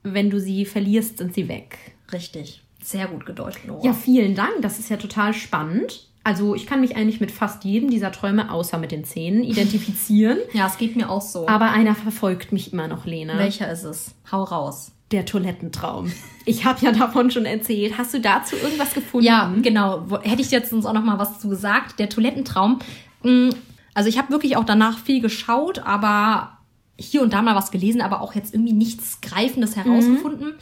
[0.03, 1.77] wenn du sie verlierst, sind sie weg.
[2.11, 2.60] richtig.
[2.83, 3.85] Sehr gut gedeutet, Nora.
[3.85, 4.61] Ja, vielen Dank.
[4.61, 6.07] Das ist ja total spannend.
[6.23, 10.37] Also ich kann mich eigentlich mit fast jedem dieser Träume, außer mit den Zähnen, identifizieren.
[10.53, 11.47] ja, es geht mir auch so.
[11.47, 13.37] Aber einer verfolgt mich immer noch, Lena.
[13.37, 14.13] Welcher ist es?
[14.31, 14.91] Hau raus.
[15.11, 16.11] Der Toilettentraum.
[16.45, 17.97] Ich habe ja davon schon erzählt.
[17.97, 19.25] Hast du dazu irgendwas gefunden?
[19.25, 20.05] Ja, genau.
[20.21, 21.99] Hätte ich jetzt uns auch noch mal was zu gesagt.
[21.99, 22.79] Der Toilettentraum.
[23.23, 23.53] mh,
[23.93, 26.57] Also ich habe wirklich auch danach viel geschaut, aber
[26.97, 30.53] hier und da mal was gelesen, aber auch jetzt irgendwie nichts Greifendes herausgefunden.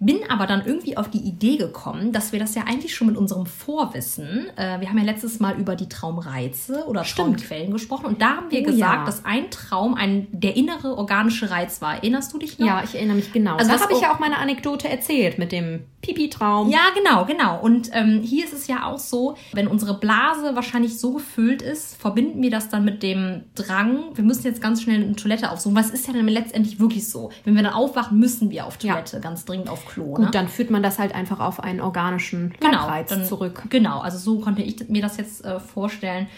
[0.00, 3.16] Bin aber dann irgendwie auf die Idee gekommen, dass wir das ja eigentlich schon mit
[3.16, 7.38] unserem Vorwissen, äh, wir haben ja letztes Mal über die Traumreize oder Stimmt.
[7.40, 9.04] Traumquellen gesprochen und da haben wir Oh, gesagt, ja.
[9.04, 11.94] dass ein Traum ein, der innere organische Reiz war.
[11.96, 12.66] Erinnerst du dich noch?
[12.66, 13.56] Ja, ich erinnere mich genau.
[13.56, 16.70] Also da das habe ich ja auch meine Anekdote erzählt mit dem Pipi-Traum.
[16.70, 17.60] Ja, genau, genau.
[17.60, 21.96] Und ähm, hier ist es ja auch so, wenn unsere Blase wahrscheinlich so gefüllt ist,
[22.00, 25.76] verbinden wir das dann mit dem Drang, wir müssen jetzt ganz schnell eine Toilette aufsuchen.
[25.76, 27.30] Was ist ja dann letztendlich wirklich so?
[27.44, 28.92] Wenn wir dann aufwachen, müssen wir auf Ja.
[28.94, 30.14] Toilette, ganz dringend auf Klo.
[30.14, 30.30] Gut, ne?
[30.30, 33.64] dann führt man das halt einfach auf einen organischen genau, dann, zurück.
[33.70, 36.28] Genau, also so konnte ich mir das jetzt äh, vorstellen.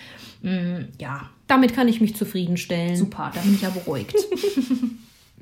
[0.42, 2.96] Mm, ja, Damit kann ich mich zufriedenstellen.
[2.96, 4.14] super, da bin ich ja beruhigt.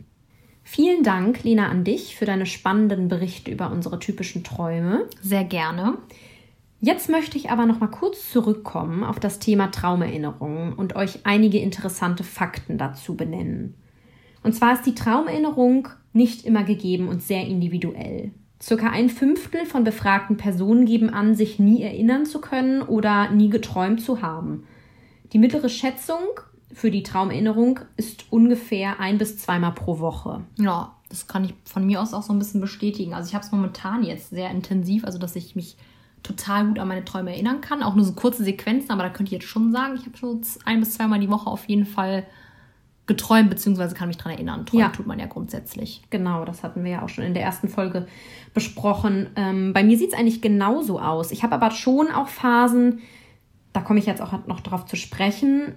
[0.65, 5.07] Vielen Dank, Lena, an dich für deine spannenden Berichte über unsere typischen Träume.
[5.23, 5.99] Sehr gerne.
[6.81, 11.59] Jetzt möchte ich aber noch mal kurz zurückkommen auf das Thema Traumerinnerungen und euch einige
[11.59, 13.75] interessante Fakten dazu benennen.
[14.45, 18.31] Und zwar ist die Traumerinnerung nicht immer gegeben und sehr individuell.
[18.63, 23.51] Circa ein Fünftel von befragten Personen geben an, sich nie erinnern zu können oder nie
[23.51, 24.65] geträumt zu haben.
[25.33, 26.21] Die mittlere Schätzung
[26.73, 30.43] für die Traumerinnerung ist ungefähr ein bis zweimal pro Woche.
[30.59, 33.15] Ja, das kann ich von mir aus auch so ein bisschen bestätigen.
[33.15, 35.77] Also ich habe es momentan jetzt sehr intensiv, also dass ich mich
[36.23, 37.83] total gut an meine Träume erinnern kann.
[37.83, 40.43] Auch nur so kurze Sequenzen, aber da könnte ich jetzt schon sagen, ich habe schon
[40.65, 42.27] ein bis zweimal die Woche auf jeden Fall
[43.07, 44.65] geträumt, beziehungsweise kann mich dran erinnern.
[44.67, 44.89] Träumen Ja.
[44.91, 46.03] tut man ja grundsätzlich.
[46.11, 48.07] Genau, das hatten wir ja auch schon in der ersten Folge
[48.55, 49.29] besprochen.
[49.37, 51.31] Ähm, bei mir sieht es eigentlich genauso aus.
[51.31, 53.01] Ich habe aber schon auch Phasen,
[53.73, 55.75] da komme ich jetzt auch noch drauf zu sprechen,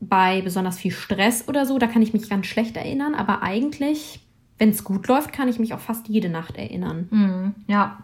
[0.00, 4.20] bei besonders viel Stress oder so, da kann ich mich ganz schlecht erinnern, aber eigentlich,
[4.58, 7.08] wenn es gut läuft, kann ich mich auch fast jede Nacht erinnern.
[7.10, 7.54] Mhm.
[7.66, 7.98] Ja,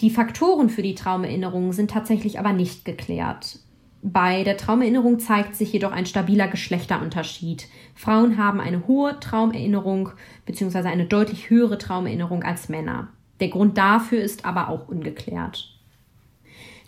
[0.00, 3.58] Die Faktoren für die Traumerinnerung sind tatsächlich aber nicht geklärt.
[4.02, 7.66] Bei der Traumerinnerung zeigt sich jedoch ein stabiler Geschlechterunterschied.
[7.94, 10.10] Frauen haben eine hohe Traumerinnerung
[10.46, 10.88] bzw.
[10.88, 13.08] eine deutlich höhere Traumerinnerung als Männer.
[13.40, 15.74] Der Grund dafür ist aber auch ungeklärt.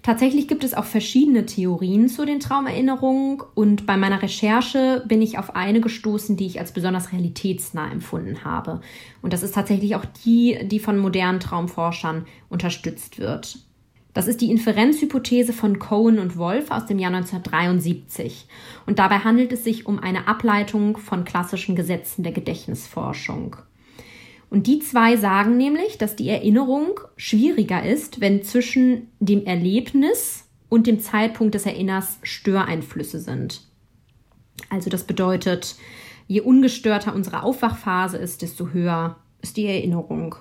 [0.02, 5.36] Tatsächlich gibt es auch verschiedene Theorien zu den Traumerinnerungen und bei meiner Recherche bin ich
[5.36, 8.80] auf eine gestoßen, die ich als besonders realitätsnah empfunden habe.
[9.20, 13.58] Und das ist tatsächlich auch die, die von modernen Traumforschern unterstützt wird.
[14.12, 18.46] Das ist die Inferenzhypothese von Cohen und Wolf aus dem Jahr 1973.
[18.86, 23.56] Und dabei handelt es sich um eine Ableitung von klassischen Gesetzen der Gedächtnisforschung.
[24.50, 30.88] Und die zwei sagen nämlich, dass die Erinnerung schwieriger ist, wenn zwischen dem Erlebnis und
[30.88, 33.62] dem Zeitpunkt des Erinnerns Störeinflüsse sind.
[34.68, 35.76] Also das bedeutet,
[36.26, 40.34] je ungestörter unsere Aufwachphase ist, desto höher ist die Erinnerung.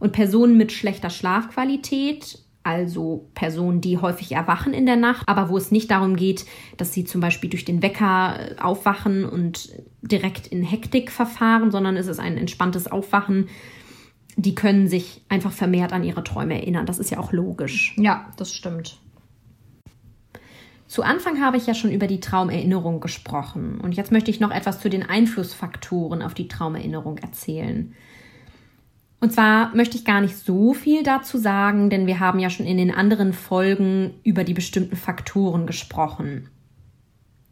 [0.00, 5.56] Und Personen mit schlechter Schlafqualität, also Personen, die häufig erwachen in der Nacht, aber wo
[5.56, 6.46] es nicht darum geht,
[6.76, 9.70] dass sie zum Beispiel durch den Wecker äh, aufwachen und
[10.02, 13.48] direkt in Hektik verfahren, sondern es ist ein entspanntes Aufwachen,
[14.36, 16.86] die können sich einfach vermehrt an ihre Träume erinnern.
[16.86, 17.94] Das ist ja auch logisch.
[17.98, 18.98] ja, das stimmt.
[20.86, 24.50] Zu Anfang habe ich ja schon über die Traumerinnerung gesprochen und jetzt möchte ich noch
[24.50, 27.94] etwas zu den Einflussfaktoren auf die Traumerinnerung erzählen.
[29.22, 32.66] Und zwar möchte ich gar nicht so viel dazu sagen, denn wir haben ja schon
[32.66, 36.48] in den anderen Folgen über die bestimmten Faktoren gesprochen.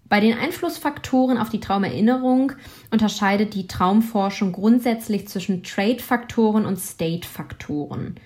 [0.08, 2.54] Bei den Einflussfaktoren auf die Traumerinnerung
[2.90, 8.16] unterscheidet die Traumforschung grundsätzlich zwischen Trade-Faktoren und State-Faktoren.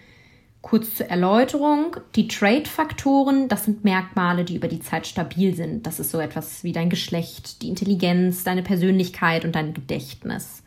[0.62, 5.86] Kurz zur Erläuterung, die Trade-Faktoren, das sind Merkmale, die über die Zeit stabil sind.
[5.86, 10.62] Das ist so etwas wie dein Geschlecht, die Intelligenz, deine Persönlichkeit und dein Gedächtnis.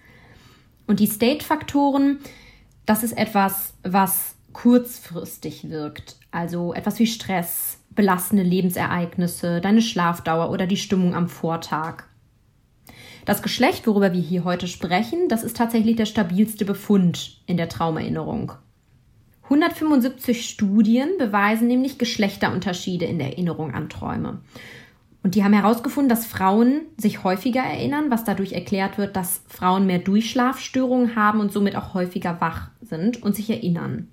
[0.86, 2.20] Und die State-Faktoren,
[2.88, 6.16] das ist etwas, was kurzfristig wirkt.
[6.32, 12.06] Also etwas wie Stress, belastende Lebensereignisse, deine Schlafdauer oder die Stimmung am Vortag.
[13.26, 17.68] Das Geschlecht, worüber wir hier heute sprechen, das ist tatsächlich der stabilste Befund in der
[17.68, 18.54] Traumerinnerung.
[19.44, 24.40] 175 Studien beweisen nämlich Geschlechterunterschiede in der Erinnerung an Träume.
[25.24, 29.86] Und die haben herausgefunden, dass Frauen sich häufiger erinnern, was dadurch erklärt wird, dass Frauen
[29.86, 34.08] mehr Durchschlafstörungen haben und somit auch häufiger wach sind und sich erinnern.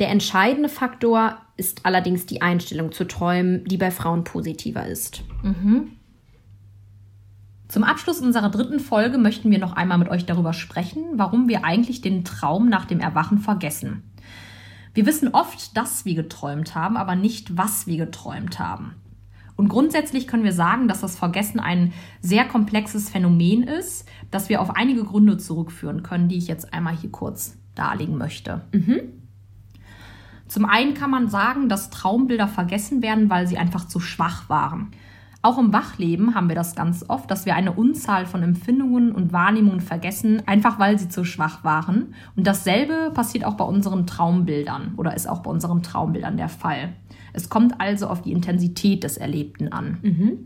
[0.00, 5.22] Der entscheidende Faktor ist allerdings die Einstellung zu Träumen, die bei Frauen positiver ist.
[7.68, 11.64] Zum Abschluss unserer dritten Folge möchten wir noch einmal mit euch darüber sprechen, warum wir
[11.64, 14.02] eigentlich den Traum nach dem Erwachen vergessen.
[14.92, 18.96] Wir wissen oft, dass wir geträumt haben, aber nicht, was wir geträumt haben.
[19.62, 24.60] Und grundsätzlich können wir sagen, dass das Vergessen ein sehr komplexes Phänomen ist, das wir
[24.60, 28.62] auf einige Gründe zurückführen können, die ich jetzt einmal hier kurz darlegen möchte.
[28.72, 29.02] Mhm.
[30.48, 34.90] Zum einen kann man sagen, dass Traumbilder vergessen werden, weil sie einfach zu schwach waren.
[35.42, 39.32] Auch im Wachleben haben wir das ganz oft, dass wir eine Unzahl von Empfindungen und
[39.32, 42.14] Wahrnehmungen vergessen, einfach weil sie zu schwach waren.
[42.34, 46.94] Und dasselbe passiert auch bei unseren Traumbildern oder ist auch bei unseren Traumbildern der Fall.
[47.32, 49.98] Es kommt also auf die Intensität des Erlebten an.
[50.02, 50.38] Mhm.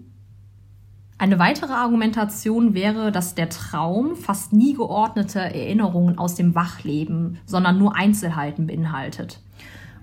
[1.19, 7.79] Eine weitere Argumentation wäre, dass der Traum fast nie geordnete Erinnerungen aus dem Wachleben, sondern
[7.79, 9.41] nur Einzelheiten beinhaltet.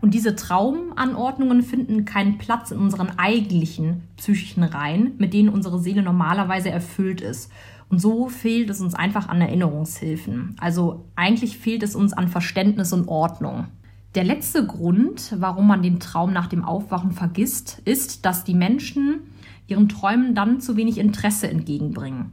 [0.02, 6.02] Und diese Traumanordnungen finden keinen Platz in unseren eigentlichen psychischen Reihen, mit denen unsere Seele
[6.02, 7.52] normalerweise erfüllt ist.
[7.90, 10.56] Und so fehlt es uns einfach an Erinnerungshilfen.
[10.60, 13.68] Also eigentlich fehlt es uns an Verständnis und Ordnung.
[14.16, 19.22] Der letzte Grund, warum man den Traum nach dem Aufwachen vergisst, ist, dass die Menschen
[19.66, 22.32] ihren Träumen dann zu wenig Interesse entgegenbringen.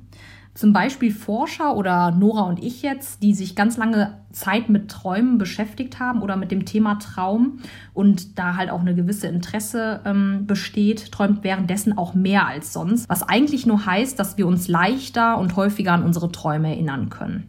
[0.52, 5.38] Zum Beispiel Forscher oder Nora und ich jetzt, die sich ganz lange Zeit mit Träumen
[5.38, 7.60] beschäftigt haben oder mit dem Thema Traum
[7.94, 13.08] und da halt auch eine gewisse Interesse ähm, besteht, träumt währenddessen auch mehr als sonst,
[13.08, 17.44] was eigentlich nur heißt, dass wir uns leichter und häufiger an unsere Träume erinnern können.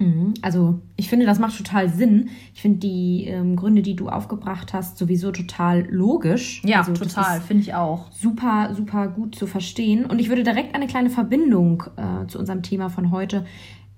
[0.00, 0.34] Mhm.
[0.40, 2.30] Also ich finde, das macht total Sinn.
[2.54, 6.62] Ich finde die ähm, Gründe, die du aufgebracht hast, sowieso total logisch.
[6.64, 8.10] Ja, also, total, finde ich auch.
[8.10, 10.06] Super, super gut zu verstehen.
[10.06, 13.44] Und ich würde direkt eine kleine Verbindung äh, zu unserem Thema von heute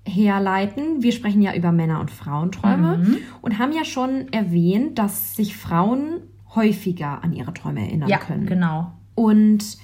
[0.05, 1.01] herleiten.
[1.01, 3.17] Wir sprechen ja über Männer- und Frauenträume mhm.
[3.41, 6.19] und haben ja schon erwähnt, dass sich Frauen
[6.53, 8.45] häufiger an ihre Träume erinnern ja, können.
[8.45, 8.91] Genau.
[9.15, 9.77] Und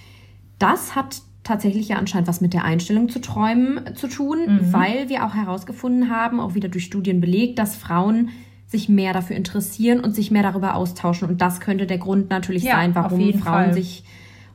[0.59, 4.73] das hat tatsächlich ja anscheinend was mit der Einstellung zu träumen zu tun, mhm.
[4.73, 8.29] weil wir auch herausgefunden haben, auch wieder durch Studien belegt, dass Frauen
[8.67, 11.27] sich mehr dafür interessieren und sich mehr darüber austauschen.
[11.27, 13.73] Und das könnte der Grund natürlich ja, sein, warum Frauen Fall.
[13.73, 14.03] sich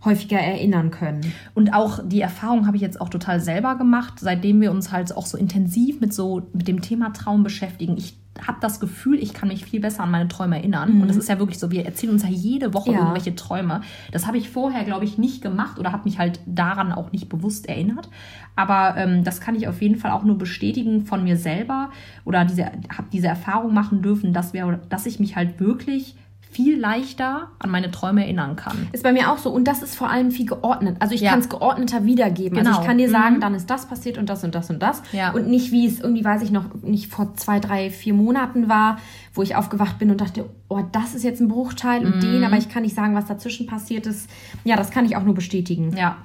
[0.04, 1.32] häufiger erinnern können.
[1.54, 5.16] Und auch die Erfahrung habe ich jetzt auch total selber gemacht, seitdem wir uns halt
[5.16, 7.96] auch so intensiv mit so mit dem Thema Traum beschäftigen.
[7.96, 8.16] Ich
[8.46, 10.94] habe das Gefühl, ich kann mich viel besser an meine Träume erinnern.
[10.94, 11.02] Mhm.
[11.02, 12.98] Und das ist ja wirklich so, wir erzählen uns ja jede Woche ja.
[12.98, 13.82] irgendwelche Träume.
[14.12, 17.28] Das habe ich vorher, glaube ich, nicht gemacht oder habe mich halt daran auch nicht
[17.28, 18.08] bewusst erinnert.
[18.56, 21.90] Aber ähm, das kann ich auf jeden Fall auch nur bestätigen von mir selber
[22.24, 26.16] oder diese, habe diese Erfahrung machen dürfen, dass, wir, dass ich mich halt wirklich
[26.54, 28.86] viel leichter an meine Träume erinnern kann.
[28.92, 29.50] Ist bei mir auch so.
[29.50, 30.96] Und das ist vor allem viel geordnet.
[31.00, 31.30] Also ich ja.
[31.30, 32.58] kann es geordneter wiedergeben.
[32.58, 32.70] Genau.
[32.70, 33.40] Also ich kann dir sagen, mhm.
[33.40, 35.02] dann ist das passiert und das und das und das.
[35.12, 35.32] Ja.
[35.32, 38.98] Und nicht, wie es irgendwie, weiß ich noch, nicht vor zwei, drei, vier Monaten war,
[39.32, 42.20] wo ich aufgewacht bin und dachte, oh, das ist jetzt ein Bruchteil und mhm.
[42.20, 44.30] den, aber ich kann nicht sagen, was dazwischen passiert ist.
[44.62, 45.96] Ja, das kann ich auch nur bestätigen.
[45.96, 46.18] Ja,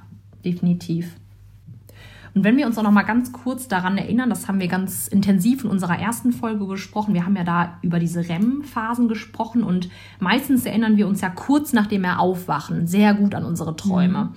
[0.44, 1.16] definitiv.
[2.34, 5.08] Und wenn wir uns auch noch mal ganz kurz daran erinnern, das haben wir ganz
[5.08, 7.14] intensiv in unserer ersten Folge besprochen.
[7.14, 11.72] Wir haben ja da über diese REM-Phasen gesprochen und meistens erinnern wir uns ja kurz
[11.72, 14.24] nachdem wir aufwachen sehr gut an unsere Träume.
[14.24, 14.30] Mhm.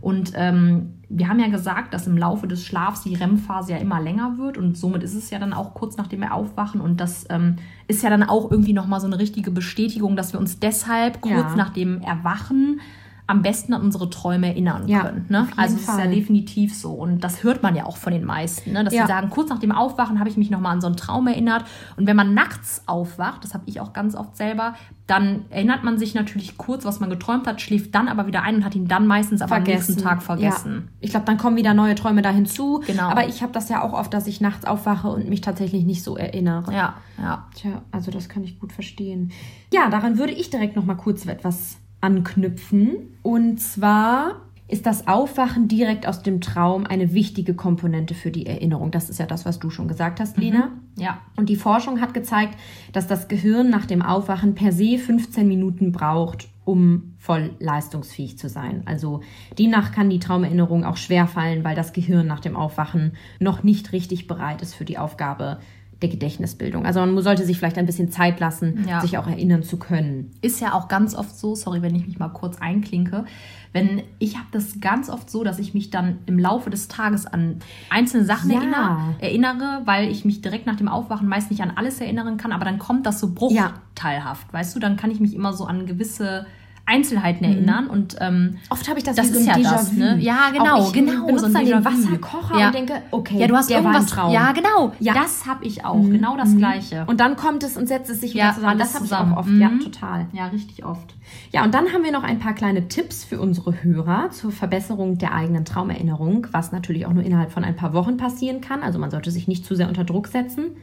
[0.00, 4.00] Und ähm, wir haben ja gesagt, dass im Laufe des Schlafs die REM-Phase ja immer
[4.00, 7.26] länger wird und somit ist es ja dann auch kurz nachdem wir aufwachen und das
[7.30, 11.20] ähm, ist ja dann auch irgendwie nochmal so eine richtige Bestätigung, dass wir uns deshalb
[11.20, 11.56] kurz ja.
[11.56, 12.80] nach dem Erwachen
[13.28, 15.26] am besten an unsere Träume erinnern ja, können.
[15.28, 15.48] Ne?
[15.56, 16.92] Also es ist ja definitiv so.
[16.92, 18.84] Und das hört man ja auch von den meisten, ne?
[18.84, 19.02] dass ja.
[19.02, 21.64] sie sagen, kurz nach dem Aufwachen habe ich mich nochmal an so einen Traum erinnert.
[21.96, 24.74] Und wenn man nachts aufwacht, das habe ich auch ganz oft selber,
[25.08, 28.56] dann erinnert man sich natürlich kurz, was man geträumt hat, schläft dann aber wieder ein
[28.56, 29.70] und hat ihn dann meistens aber vergessen.
[29.72, 30.72] am nächsten Tag vergessen.
[30.74, 30.92] Ja.
[31.00, 32.82] Ich glaube, dann kommen wieder neue Träume da hinzu.
[32.86, 33.08] Genau.
[33.08, 36.04] Aber ich habe das ja auch oft, dass ich nachts aufwache und mich tatsächlich nicht
[36.04, 36.72] so erinnere.
[36.72, 37.46] Ja, ja.
[37.54, 39.32] Tja, also das kann ich gut verstehen.
[39.72, 43.18] Ja, daran würde ich direkt noch mal kurz etwas anknüpfen.
[43.22, 48.90] Und zwar ist das Aufwachen direkt aus dem Traum eine wichtige Komponente für die Erinnerung.
[48.90, 50.66] Das ist ja das, was du schon gesagt hast, Lena.
[50.66, 51.02] Mhm.
[51.02, 51.18] Ja.
[51.36, 52.58] Und die Forschung hat gezeigt,
[52.92, 58.48] dass das Gehirn nach dem Aufwachen per se 15 Minuten braucht, um voll leistungsfähig zu
[58.48, 58.82] sein.
[58.86, 59.20] Also
[59.56, 63.92] demnach kann die Traumerinnerung auch schwer fallen, weil das Gehirn nach dem Aufwachen noch nicht
[63.92, 65.58] richtig bereit ist für die Aufgabe,
[66.06, 66.86] der Gedächtnisbildung.
[66.86, 69.00] Also man sollte sich vielleicht ein bisschen Zeit lassen, ja.
[69.00, 70.30] sich auch erinnern zu können.
[70.40, 73.24] Ist ja auch ganz oft so, sorry, wenn ich mich mal kurz einklinke,
[73.72, 77.26] wenn ich habe das ganz oft so, dass ich mich dann im Laufe des Tages
[77.26, 77.58] an
[77.90, 78.58] einzelne Sachen ja.
[78.58, 82.52] erinnere, erinnere, weil ich mich direkt nach dem Aufwachen meist nicht an alles erinnern kann,
[82.52, 84.52] aber dann kommt das so bruchteilhaft, ja.
[84.52, 86.46] weißt du, dann kann ich mich immer so an gewisse
[86.86, 87.52] Einzelheiten mhm.
[87.52, 90.16] erinnern und ähm, oft habe ich das, das ist so ja das, ne?
[90.20, 91.26] Ja, genau, genau.
[91.26, 92.66] Benutze so dann den Wasserkocher ja.
[92.68, 94.06] und denke, okay, ja, du hast der irgendwas.
[94.06, 94.32] Traum.
[94.32, 94.92] Ja, genau.
[95.00, 95.14] Ja.
[95.14, 96.12] Das habe ich auch, mhm.
[96.12, 96.58] genau das mhm.
[96.58, 97.04] Gleiche.
[97.08, 98.78] Und dann kommt es und setzt es sich wieder ja, zusammen.
[98.78, 99.48] Das habe ich auch oft.
[99.50, 99.80] Ja, mhm.
[99.80, 100.26] total.
[100.32, 101.14] Ja, richtig oft.
[101.50, 105.18] Ja, und dann haben wir noch ein paar kleine Tipps für unsere Hörer zur Verbesserung
[105.18, 108.84] der eigenen Traumerinnerung, was natürlich auch nur innerhalb von ein paar Wochen passieren kann.
[108.84, 110.76] Also man sollte sich nicht zu sehr unter Druck setzen.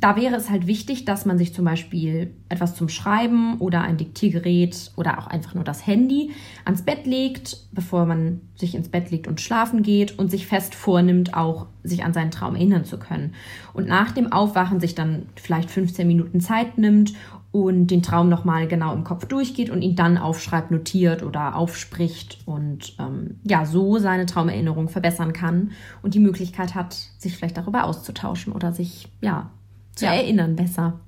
[0.00, 3.98] Da wäre es halt wichtig, dass man sich zum Beispiel etwas zum Schreiben oder ein
[3.98, 6.30] Diktiergerät oder auch einfach nur das Handy
[6.64, 10.74] ans Bett legt, bevor man sich ins Bett legt und schlafen geht und sich fest
[10.74, 13.34] vornimmt, auch sich an seinen Traum erinnern zu können.
[13.74, 17.12] Und nach dem Aufwachen sich dann vielleicht 15 Minuten Zeit nimmt
[17.52, 22.38] und den Traum nochmal genau im Kopf durchgeht und ihn dann aufschreibt, notiert oder aufspricht
[22.46, 27.84] und ähm, ja, so seine Traumerinnerung verbessern kann und die Möglichkeit hat, sich vielleicht darüber
[27.84, 29.50] auszutauschen oder sich ja
[29.94, 30.12] zu Ja.
[30.14, 31.00] erinnern besser.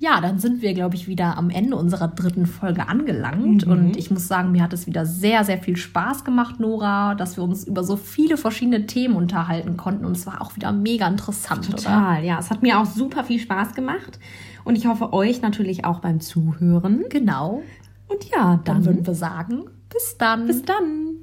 [0.00, 3.66] Ja, dann sind wir, glaube ich, wieder am Ende unserer dritten Folge angelangt.
[3.66, 3.72] Mhm.
[3.72, 7.36] Und ich muss sagen, mir hat es wieder sehr, sehr viel Spaß gemacht, Nora, dass
[7.36, 10.04] wir uns über so viele verschiedene Themen unterhalten konnten.
[10.04, 11.76] Und es war auch wieder mega interessant, oder?
[11.78, 12.38] Total, ja.
[12.38, 14.20] Es hat mir auch super viel Spaß gemacht
[14.62, 17.04] und ich hoffe euch natürlich auch beim Zuhören.
[17.10, 17.62] Genau.
[18.06, 20.46] Und ja, Dann dann, würden wir sagen, bis dann.
[20.46, 21.16] bis dann.